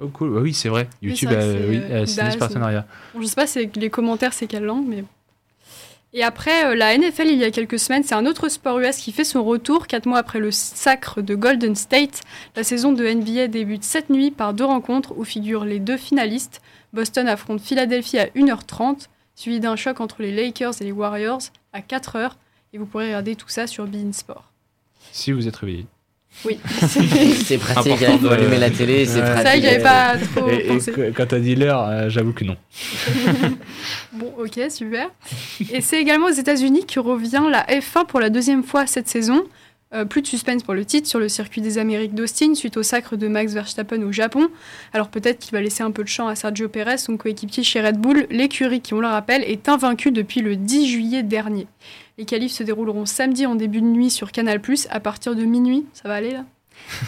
[0.00, 0.88] Oh cool, Bah oui c'est vrai.
[1.02, 2.86] YouTube a, oui, euh, a signé ce partenariat.
[3.14, 3.44] Bon, je sais pas
[3.78, 5.04] les commentaires c'est quelle langue, mais.
[6.14, 8.96] Et après, euh, la NFL, il y a quelques semaines, c'est un autre sport US
[8.96, 9.86] qui fait son retour.
[9.86, 12.22] Quatre mois après le sacre de Golden State,
[12.56, 16.62] la saison de NBA débute cette nuit par deux rencontres où figurent les deux finalistes.
[16.94, 21.42] Boston affronte Philadelphie à 1h30, suivi d'un choc entre les Lakers et les Warriors
[21.74, 22.32] à 4h.
[22.72, 24.50] Et vous pourrez regarder tout ça sur Bein Sport.
[25.12, 25.86] Si vous êtes réveillé.
[26.44, 26.58] Oui.
[27.44, 29.32] C'est pratique, Important il faut de- allumer la télé, c'est Ouais.
[29.42, 29.62] pratique.
[29.62, 30.92] Que j'avais pas trop Et, et pensé.
[30.92, 32.56] que- quand t'as dit l'heure, euh, j'avoue que non.
[34.12, 35.10] Bon, ok, super.
[35.72, 39.44] Et c'est également aux États-Unis que revient la F1 pour la deuxième fois cette saison.
[39.94, 42.82] Euh, plus de suspense pour le titre sur le circuit des Amériques d'Austin suite au
[42.82, 44.48] sacre de Max Verstappen au Japon.
[44.92, 47.80] Alors peut-être qu'il va laisser un peu de champ à Sergio Perez, son coéquipier chez
[47.80, 48.26] Red Bull.
[48.28, 51.66] L'écurie, qui on le rappelle, est invaincue depuis le 10 juillet dernier.
[52.18, 54.60] Les qualifs se dérouleront samedi en début de nuit sur Canal+,
[54.90, 55.86] à partir de minuit.
[55.94, 56.44] Ça va aller là?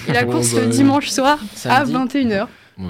[0.09, 2.17] Et la course bah, le dimanche soir à samedi.
[2.17, 2.47] 21h.
[2.79, 2.87] Ouais.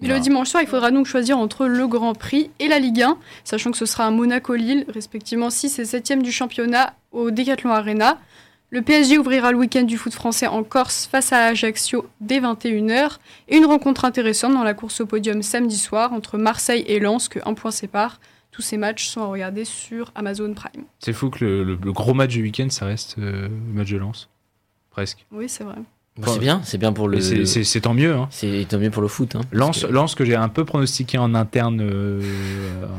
[0.00, 3.02] Mais le dimanche soir, il faudra donc choisir entre le Grand Prix et la Ligue
[3.02, 7.72] 1, sachant que ce sera à Monaco-Lille, respectivement 6 et 7e du championnat au Decathlon
[7.72, 8.18] Arena.
[8.70, 13.16] Le PSG ouvrira le week-end du foot français en Corse face à Ajaccio dès 21h.
[13.48, 17.28] Et une rencontre intéressante dans la course au podium samedi soir entre Marseille et Lens,
[17.28, 18.20] que un point sépare.
[18.50, 20.84] Tous ces matchs sont à regarder sur Amazon Prime.
[20.98, 23.90] C'est fou que le, le- le gros match du week-end, ça reste euh, le match
[23.90, 24.28] de lance.
[24.90, 25.24] Presque.
[25.32, 25.76] Oui, c'est vrai.
[26.18, 27.20] Bah, c'est bien, c'est bien pour le.
[27.20, 28.14] C'est- tant mieux.
[28.14, 28.26] Hein.
[28.30, 29.36] C'est tant mieux pour le foot.
[29.36, 32.20] Hein, Lance, que- Lance que j'ai un peu pronostiqué en interne euh,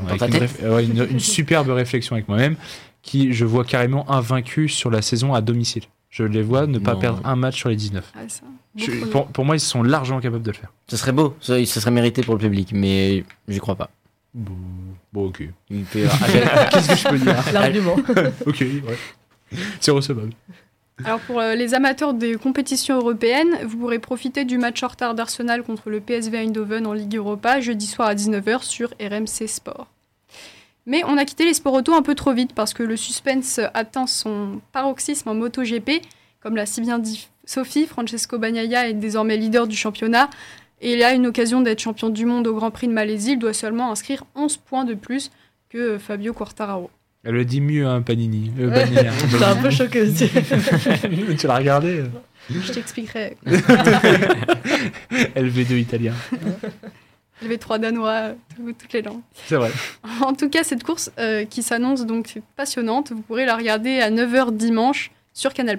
[0.08, 2.56] avec ta une, tête réf- ouais, une- une superbe réflexion avec moi-même,
[3.02, 5.84] qui je vois carrément invaincu sur la saison à domicile.
[6.10, 7.00] Je les vois ne pas Non.
[7.00, 8.12] perdre un match sur les 19.
[8.14, 8.42] Ah, ça.
[8.76, 10.72] Je- pour, pour moi, ils sont largement capables de le faire.
[10.88, 13.90] Ce serait beau, ça, ça serait mérité pour le public, mais j'y crois pas.
[14.34, 14.52] Bon,
[15.12, 15.42] bon, ok.
[15.68, 15.84] Peut-
[16.72, 17.96] Qu'est-ce que je peux dire L'argument.
[18.46, 19.58] Ok, ouais.
[19.80, 20.30] C'est recevable.
[21.04, 25.14] Alors pour euh, les amateurs des compétitions européennes, vous pourrez profiter du match en retard
[25.14, 29.86] d'Arsenal contre le PSV Eindhoven en Ligue Europa jeudi soir à 19h sur RMC Sport.
[30.86, 33.60] Mais on a quitté les sports auto un peu trop vite parce que le suspense
[33.74, 36.02] atteint son paroxysme en MotoGP.
[36.40, 40.30] Comme l'a si bien dit Sophie, Francesco Bagnaia est désormais leader du championnat
[40.80, 43.32] et il a une occasion d'être champion du monde au Grand Prix de Malaisie.
[43.32, 45.30] Il doit seulement inscrire 11 points de plus
[45.68, 46.90] que euh, Fabio Quartararo.
[47.22, 48.50] Elle le dit mieux, hein, Panini.
[48.58, 49.12] Euh, Bagnaia.
[49.30, 50.28] J'étais un peu choqué aussi.
[51.38, 52.04] tu l'as regardé
[52.48, 53.36] Je t'expliquerai.
[55.36, 56.14] LV2 italien.
[57.42, 59.22] Avait trois Danois, tout- toutes les langues.
[59.46, 59.70] C'est vrai.
[60.22, 64.10] En tout cas, cette course euh, qui s'annonce donc passionnante, vous pourrez la regarder à
[64.10, 65.78] 9h dimanche sur Canal+.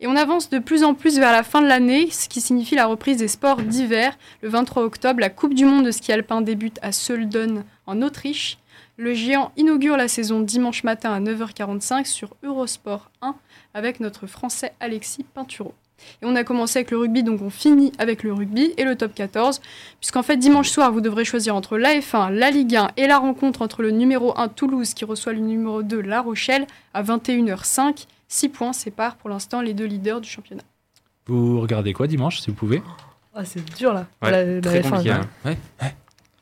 [0.00, 2.74] Et on avance de plus en plus vers la fin de l'année, ce qui signifie
[2.74, 4.18] la reprise des sports d'hiver.
[4.42, 8.58] Le 23 octobre, la Coupe du monde de ski alpin débute à Sölden, en Autriche.
[8.96, 13.34] Le géant inaugure la saison dimanche matin à 9h45 sur Eurosport 1
[13.74, 15.72] avec notre Français Alexis Pinturo.
[16.22, 18.96] Et on a commencé avec le rugby, donc on finit avec le rugby et le
[18.96, 19.60] top 14,
[20.00, 23.18] puisqu'en fait dimanche soir, vous devrez choisir entre la F1, la Ligue 1 et la
[23.18, 28.06] rencontre entre le numéro 1 Toulouse qui reçoit le numéro 2 La Rochelle à 21h05.
[28.28, 30.62] 6 points séparent pour l'instant les deux leaders du championnat.
[31.26, 32.82] Vous regardez quoi dimanche, si vous pouvez?
[33.34, 34.06] Ah, c'est dur là.
[34.22, 35.10] Ouais, la, la très F1, compliqué.
[35.10, 35.18] quoi.
[35.18, 35.28] hein.
[35.44, 35.94] Ouais, ouais,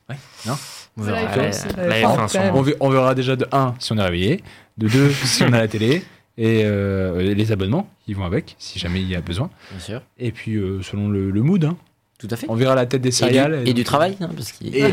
[0.09, 0.15] ouais.
[0.45, 0.53] Non?
[0.97, 1.21] On verra.
[1.21, 2.45] La Ouais, F1 quand sûrement.
[2.45, 2.55] même.
[2.55, 4.43] on, ve- on verra déjà de 1 si on est réveillé,
[4.77, 6.03] de 2 si on a la télé,
[6.43, 9.49] et euh, les abonnements qui vont avec, si jamais il y a besoin.
[9.69, 10.01] Bien sûr.
[10.17, 11.77] Et puis euh, selon le, le mood, hein.
[12.17, 12.45] Tout à fait.
[12.49, 13.63] on verra la tête des Et céréales.
[13.63, 14.85] du, et du travail, hein, parce qu'il Et-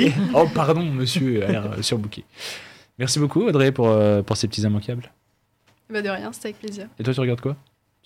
[0.34, 2.24] oh pardon, monsieur a l'air euh, surbooké.
[2.98, 5.10] Merci beaucoup Audrey pour, euh, pour ces petits immanquables.
[5.90, 6.88] Bah de rien, c'était avec plaisir.
[6.98, 7.56] Et toi tu regardes quoi?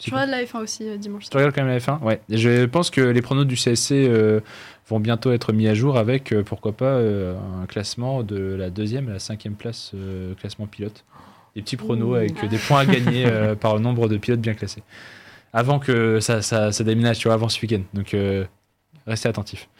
[0.04, 2.20] Je regarde la F1 aussi euh, dimanche Tu regardes quand même la F1 Ouais.
[2.30, 4.40] Et Je pense que les pronos du CSC euh,
[4.88, 8.70] vont bientôt être mis à jour avec, euh, pourquoi pas, euh, un classement de la
[8.70, 11.04] deuxième à la cinquième place, euh, classement pilote.
[11.56, 14.40] Des petits pronos avec euh, des points à gagner euh, par le nombre de pilotes
[14.40, 14.82] bien classés.
[15.52, 17.80] Avant que ça, ça, ça déménage, tu vois, avant ce week-end.
[17.92, 18.44] Donc, euh,
[19.06, 19.68] restez attentifs.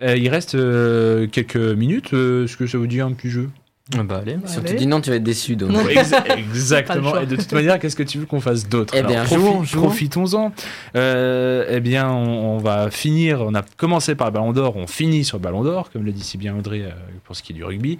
[0.00, 2.14] Euh, il reste euh, quelques minutes.
[2.14, 3.50] euh, Est-ce que ça vous dit un petit jeu?
[3.98, 4.36] Ah Bah allez.
[4.44, 5.56] Si on te dit non, tu vas être déçu.
[5.56, 5.72] Donc.
[5.90, 7.18] Ex- le Exactement.
[7.18, 8.94] Et de toute manière, qu'est-ce que tu veux qu'on fasse d'autre?
[8.96, 9.72] Eh bien, profi-.
[9.74, 10.52] Profitons-en.
[10.94, 13.40] Euh, eh bien, on, on va finir.
[13.40, 14.76] On a commencé par le Ballon d'Or.
[14.76, 16.90] On finit sur le Ballon d'Or, comme le dit si bien Audrey euh,
[17.24, 17.98] pour ce qui est du rugby.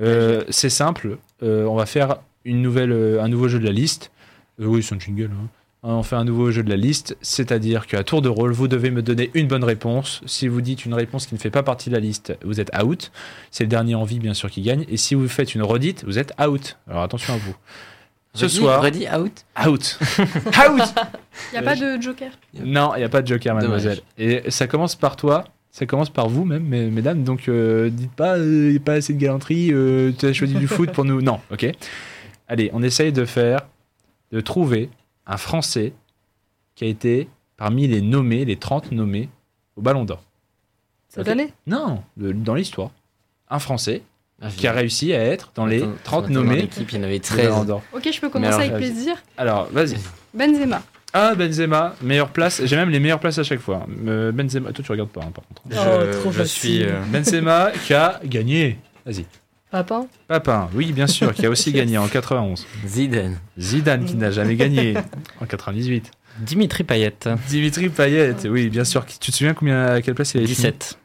[0.00, 1.18] Euh, c'est simple.
[1.42, 4.10] Euh, on va faire une nouvelle, euh, un nouveau jeu de la liste.
[4.60, 5.30] Euh, oui, c'est un jingle.
[5.32, 5.48] hein.
[5.82, 8.90] On fait un nouveau jeu de la liste, c'est-à-dire qu'à tour de rôle, vous devez
[8.90, 10.20] me donner une bonne réponse.
[10.26, 12.70] Si vous dites une réponse qui ne fait pas partie de la liste, vous êtes
[12.82, 13.10] out.
[13.50, 14.84] C'est le dernier en vie, bien sûr, qui gagne.
[14.90, 16.76] Et si vous faites une redite, vous êtes out.
[16.86, 17.54] Alors attention à vous.
[18.34, 19.32] Ce Redis- soir, Redis, out.
[19.66, 19.98] out.
[20.18, 20.82] out
[21.50, 22.30] Il n'y a pas de joker.
[22.62, 23.62] Non, il n'y a pas de joker, Dommage.
[23.70, 24.00] mademoiselle.
[24.18, 25.44] Et ça commence par toi.
[25.72, 27.22] Ça commence par vous même, mes- mesdames.
[27.22, 29.70] Donc, euh, dites pas, il n'y a pas assez de galanterie.
[29.72, 31.22] euh, tu as choisi du foot pour nous.
[31.22, 31.66] Non, ok.
[32.48, 33.66] Allez, on essaye de faire,
[34.32, 34.90] de trouver
[35.26, 35.92] un Français
[36.74, 39.28] qui a été parmi les nommés, les 30 nommés
[39.76, 40.22] au Ballon d'Or.
[41.08, 41.28] Cette Ok.
[41.28, 41.52] année?
[41.66, 42.90] Non, de- dans l'histoire.
[43.48, 44.02] Un Français
[44.42, 46.96] Ah, qui a réussi à être dans les Attends, 30 attends, Dans nommés l'équipe, il
[46.96, 47.48] y en avait du 13.
[47.48, 47.82] Ballon d'Or.
[47.92, 49.22] Ok, je peux commencer alors, avec plaisir.
[49.36, 49.96] Alors, vas-y.
[50.34, 50.82] Benzema.
[51.12, 52.62] Ah, Benzema, meilleure place.
[52.64, 53.86] J'ai même les meilleures places à chaque fois.
[54.06, 55.62] Euh, Benzema, toi tu regardes pas, hein, par contre.
[55.70, 56.84] Je, Oh, trop je suis.
[56.84, 58.78] euh, Benzema qui a gagné.
[59.04, 59.24] Vas-y.
[59.70, 62.66] Papin Papin, oui, bien sûr, qui a aussi gagné en 91.
[62.86, 63.38] Zidane.
[63.58, 64.94] Zidane qui n'a jamais gagné
[65.40, 66.10] en 98.
[66.40, 67.12] Dimitri Payet.
[67.48, 69.04] Dimitri Payet, oui, bien sûr.
[69.06, 70.98] Tu te souviens combien à quelle place il a fini 17.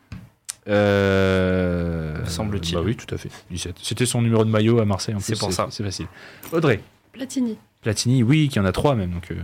[0.67, 2.25] Euh...
[2.25, 2.75] Semble-t-il.
[2.75, 3.29] Bah oui, tout à fait.
[3.51, 3.75] 17.
[3.81, 5.67] C'était son numéro de maillot à Marseille en C'est pour ça.
[5.71, 6.07] C'est facile.
[6.51, 6.79] Audrey.
[7.11, 7.57] Platini.
[7.81, 9.11] Platini, oui, qui en a trois même.
[9.11, 9.35] Donc, euh,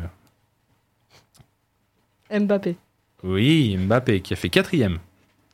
[2.39, 2.75] Mbappé.
[3.23, 4.97] Oui, Mbappé qui a fait quatrième.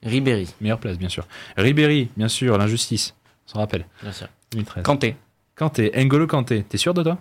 [0.03, 1.27] Ribéry, Meilleure place, bien sûr.
[1.57, 3.15] Ribéry, bien sûr, l'injustice.
[3.47, 3.85] On s'en rappelle.
[4.03, 4.27] bien sûr.
[4.51, 4.83] 2013.
[4.83, 5.15] Kanté.
[5.55, 6.63] Kanté, N'Golo Kanté.
[6.63, 7.17] T'es sûr de toi?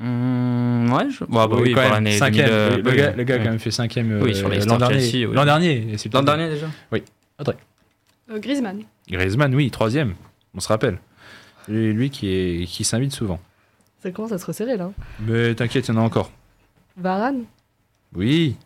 [0.00, 1.24] Hum, ouais, je...
[1.24, 2.18] bon, bah oui, quand pour l'année.
[2.18, 3.44] 2000, euh, le, oui, gars, le gars a oui.
[3.44, 4.96] quand même fait cinquième Oui, euh, sur les l'an dernier.
[5.26, 5.34] Oui.
[5.34, 5.96] L'an dernier.
[6.12, 6.66] L'an dernier déjà
[8.30, 8.82] Euh, Griezmann.
[9.08, 10.14] Griezmann, oui, troisième.
[10.54, 10.98] On se rappelle.
[11.68, 13.38] Lui, lui qui, est, qui s'invite souvent.
[14.02, 14.84] Ça commence à se resserrer là.
[14.84, 14.92] hein.
[15.20, 16.32] Mais t'inquiète, il y en a encore.
[16.96, 17.44] Varane
[18.14, 18.56] Oui.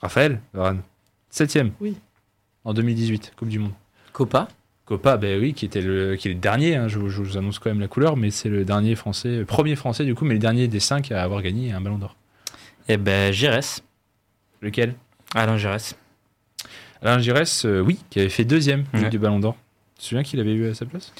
[0.00, 0.82] Raphaël Varane.
[1.28, 1.72] Septième.
[1.80, 1.96] Oui.
[2.64, 3.72] En 2018, Coupe du Monde.
[4.12, 4.48] Copa,
[4.84, 6.76] Copa, ben oui, qui était le, qui est le dernier.
[6.76, 9.28] hein, je, vous- je vous annonce quand même la couleur, mais c'est le dernier français,
[9.40, 11.98] euh, premier français du coup, mais le dernier des cinq à avoir gagné un Ballon
[11.98, 12.16] d'Or.
[12.88, 13.82] Eh ben, Giresse.
[14.62, 14.94] Lequel?
[15.34, 15.96] Alain Giresse.
[17.02, 19.08] Alain Giresse, euh, oui, qui avait fait deuxième Ouais.
[19.08, 19.56] du Ballon d'Or.
[19.96, 21.12] Tu te souviens qu'il avait eu à sa place?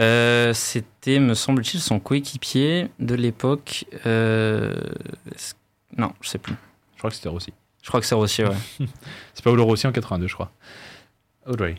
[0.00, 3.84] Euh, C'était, me semble-t-il, son coéquipier de l'époque.
[4.06, 4.74] euh,
[5.96, 6.54] Non, je sais plus.
[6.94, 7.52] Je crois que c'était Rossi.
[7.82, 8.56] Je crois que c'est Rossi, ouais.
[9.34, 10.50] C'est Paolo Rossi en 82, je crois.
[11.46, 11.76] Audrey.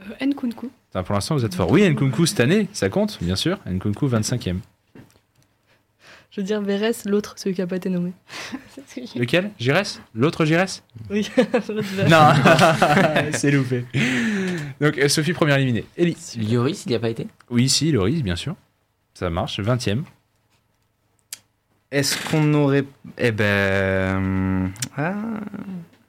[0.00, 0.70] Euh, Nkunku.
[0.90, 1.70] Enfin, pour l'instant, vous êtes fort.
[1.70, 3.58] Oui, Nkunku cette année, ça compte, bien sûr.
[3.66, 4.58] Nkunku 25e.
[6.30, 8.12] Je veux dire Vérès, l'autre, celui qui n'a pas été nommé.
[9.16, 9.50] Lequel?
[9.60, 10.00] Giresse?
[10.14, 10.82] L'autre Giresse?
[11.10, 11.30] Oui.
[12.08, 12.32] Non,
[13.32, 13.84] c'est loupé.
[14.80, 15.84] Donc, Sophie, première éliminée.
[15.98, 16.16] Ellie.
[16.38, 17.26] Lloris, il n'y a pas été?
[17.50, 18.56] Oui, si, Loris, bien sûr.
[19.12, 20.04] Ça marche, 20e.
[21.92, 22.84] Est-ce qu'on aurait.
[23.18, 24.70] Eh ben.
[24.96, 25.12] ah,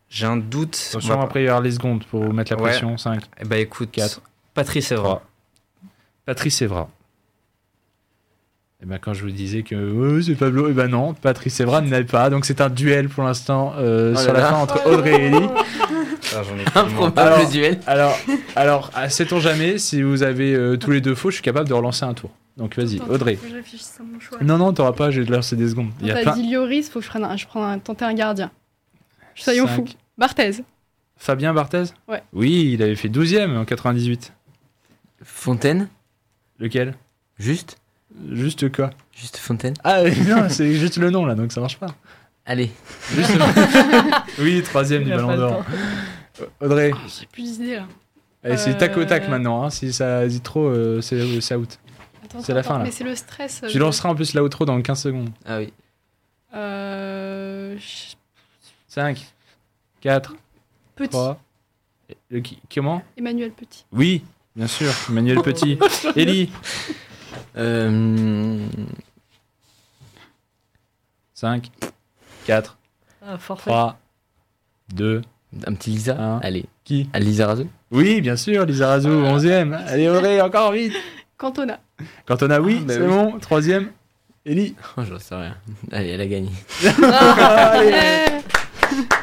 [0.09, 0.79] J'ai un doute.
[0.89, 2.69] Attention, Bah, après, il y aura les secondes pour vous mettre la Ouais.
[2.69, 2.97] pression.
[2.97, 3.91] 5, Eh ben, écoute.
[3.91, 4.21] Quatre.
[4.53, 5.03] Patrice Evra.
[5.03, 5.23] 3.
[6.25, 6.89] Patrice Evra.
[8.81, 11.79] Et ben quand je vous disais que euh, c'est Pablo, et ben non, Patrice Evra
[11.81, 12.29] n'est pas.
[12.29, 14.49] Donc c'est un duel pour l'instant euh, Oh là sur la là.
[14.49, 15.47] fin entre Audrey et Ellie.
[16.75, 17.79] Ah, Improbable Alors- duel.
[17.87, 18.17] Alors,
[18.55, 21.73] alors sait-on jamais, si vous avez euh, tous les deux faux, je suis capable de
[21.73, 22.31] relancer un tour.
[22.57, 23.35] Donc vas-y, Attends, Audrey.
[23.35, 24.37] faut que Je réfléchisse à mon choix.
[24.41, 25.89] Non, non, t'auras pas, je vais te lancer des secondes.
[26.01, 26.33] Il y a t'as plein.
[26.35, 28.51] dit Lloris, faut que je prenne un, je prends un, tenter un gardien.
[29.35, 29.75] Soyons Cinq.
[29.75, 29.85] fous.
[30.17, 30.63] Barthez.
[31.17, 32.21] Fabien Barthez Ouais.
[32.33, 34.33] Oui, il avait fait 12ème en 98.
[35.23, 35.87] Fontaine
[36.59, 36.93] Lequel?
[37.39, 37.77] Juste?
[38.31, 38.91] Juste quoi?
[39.11, 41.87] Juste Fontaine Ah non, c'est juste le nom là, donc ça marche pas.
[42.45, 42.71] Allez.
[43.15, 43.41] Juste le-
[44.43, 45.65] Oui, troisième Il du a Ballon pas le d'Or.
[46.61, 47.75] Audrey, Oh, J'ai plus d'idées
[48.43, 48.57] là.
[48.57, 49.29] c'est tac au tac Euh.
[49.29, 49.63] maintenant.
[49.63, 49.69] hein.
[49.69, 51.79] Si ça hésite trop, euh, c'est c'est out.
[52.23, 52.83] Attends, C'est la attends, fin, là.
[52.85, 53.63] Mais c'est le stress.
[53.69, 55.29] Tu lanceras en plus l'outro dans 15 secondes.
[55.45, 55.71] Ah oui.
[56.55, 58.15] Euh, je-
[58.87, 59.23] 5,
[60.01, 60.35] 4,
[60.95, 61.09] Petit.
[61.09, 61.39] 3.
[62.29, 63.01] Le, qui- comment?
[63.17, 63.85] Emmanuel Petit.
[63.91, 64.23] Oui,
[64.55, 65.77] bien sûr, Emmanuel Petit.
[66.15, 66.51] Ellie,
[67.57, 68.65] Euh,
[71.33, 71.71] 5,
[72.45, 72.77] 4,
[73.25, 73.69] Ah, forfait.
[73.69, 73.97] 3,
[74.93, 75.21] 2.
[75.67, 76.39] Un petit Lisa Un.
[76.39, 76.65] Allez.
[76.83, 79.73] Qui À Lisa Razou Oui, bien sûr, Lisa Razou, 11ème.
[79.87, 80.93] Allez, Audrey, encore vite.
[81.37, 81.79] Cantona.
[82.25, 83.07] Quand on a oui, Ah, bah c'est oui.
[83.07, 83.39] bon.
[83.39, 83.87] Troisième,
[84.45, 84.75] Ellie.
[84.97, 85.55] Oh, j'en sais rien.
[85.91, 86.49] Allez, elle a gagné.
[86.83, 88.41] Yeah.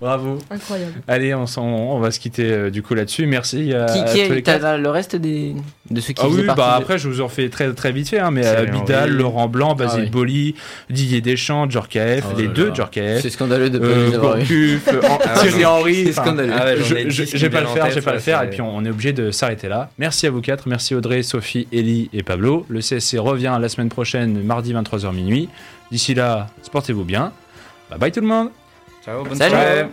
[0.00, 0.38] Bravo.
[0.50, 0.94] Incroyable.
[1.06, 3.26] Allez, on, s'en- on va se quitter euh, du coup là-dessus.
[3.26, 4.60] Merci à, Qui, à qui tous les est, quatre.
[4.62, 5.54] t'as le reste des,
[5.90, 8.08] de ceux qui Ah oui, bah de- après je vous en refais très très vite
[8.08, 9.10] fait, hein, mais euh, Bidal.
[9.10, 10.08] Laurent Blanc, Basile oui.
[10.10, 10.54] Boli,
[10.88, 12.74] Didier Deschamps, Djorkaeff, Oh les là deux là.
[12.74, 14.10] Djorkaeff, C'est scandaleux de pas euh.
[14.18, 15.64] Gourcuff, euh, en- Ah Thierry.
[15.66, 16.04] Henry.
[16.06, 16.52] C'est scandaleux.
[16.58, 18.62] Ah ouais, je, qui vais pas le faire, je vais pas le faire, et puis
[18.62, 19.90] on est obligé de s'arrêter là.
[19.98, 22.64] Merci à vous quatre, merci Audrey, Sophie, Ellie et Pablo.
[22.70, 25.50] Le CSC revient la semaine prochaine, mardi 23h minuit.
[25.92, 27.32] D'ici là, portez-vous bien.
[27.90, 28.48] Bye bye tout le monde.
[29.10, 29.50] Ciao, bonne Salut.
[29.50, 29.86] soirée.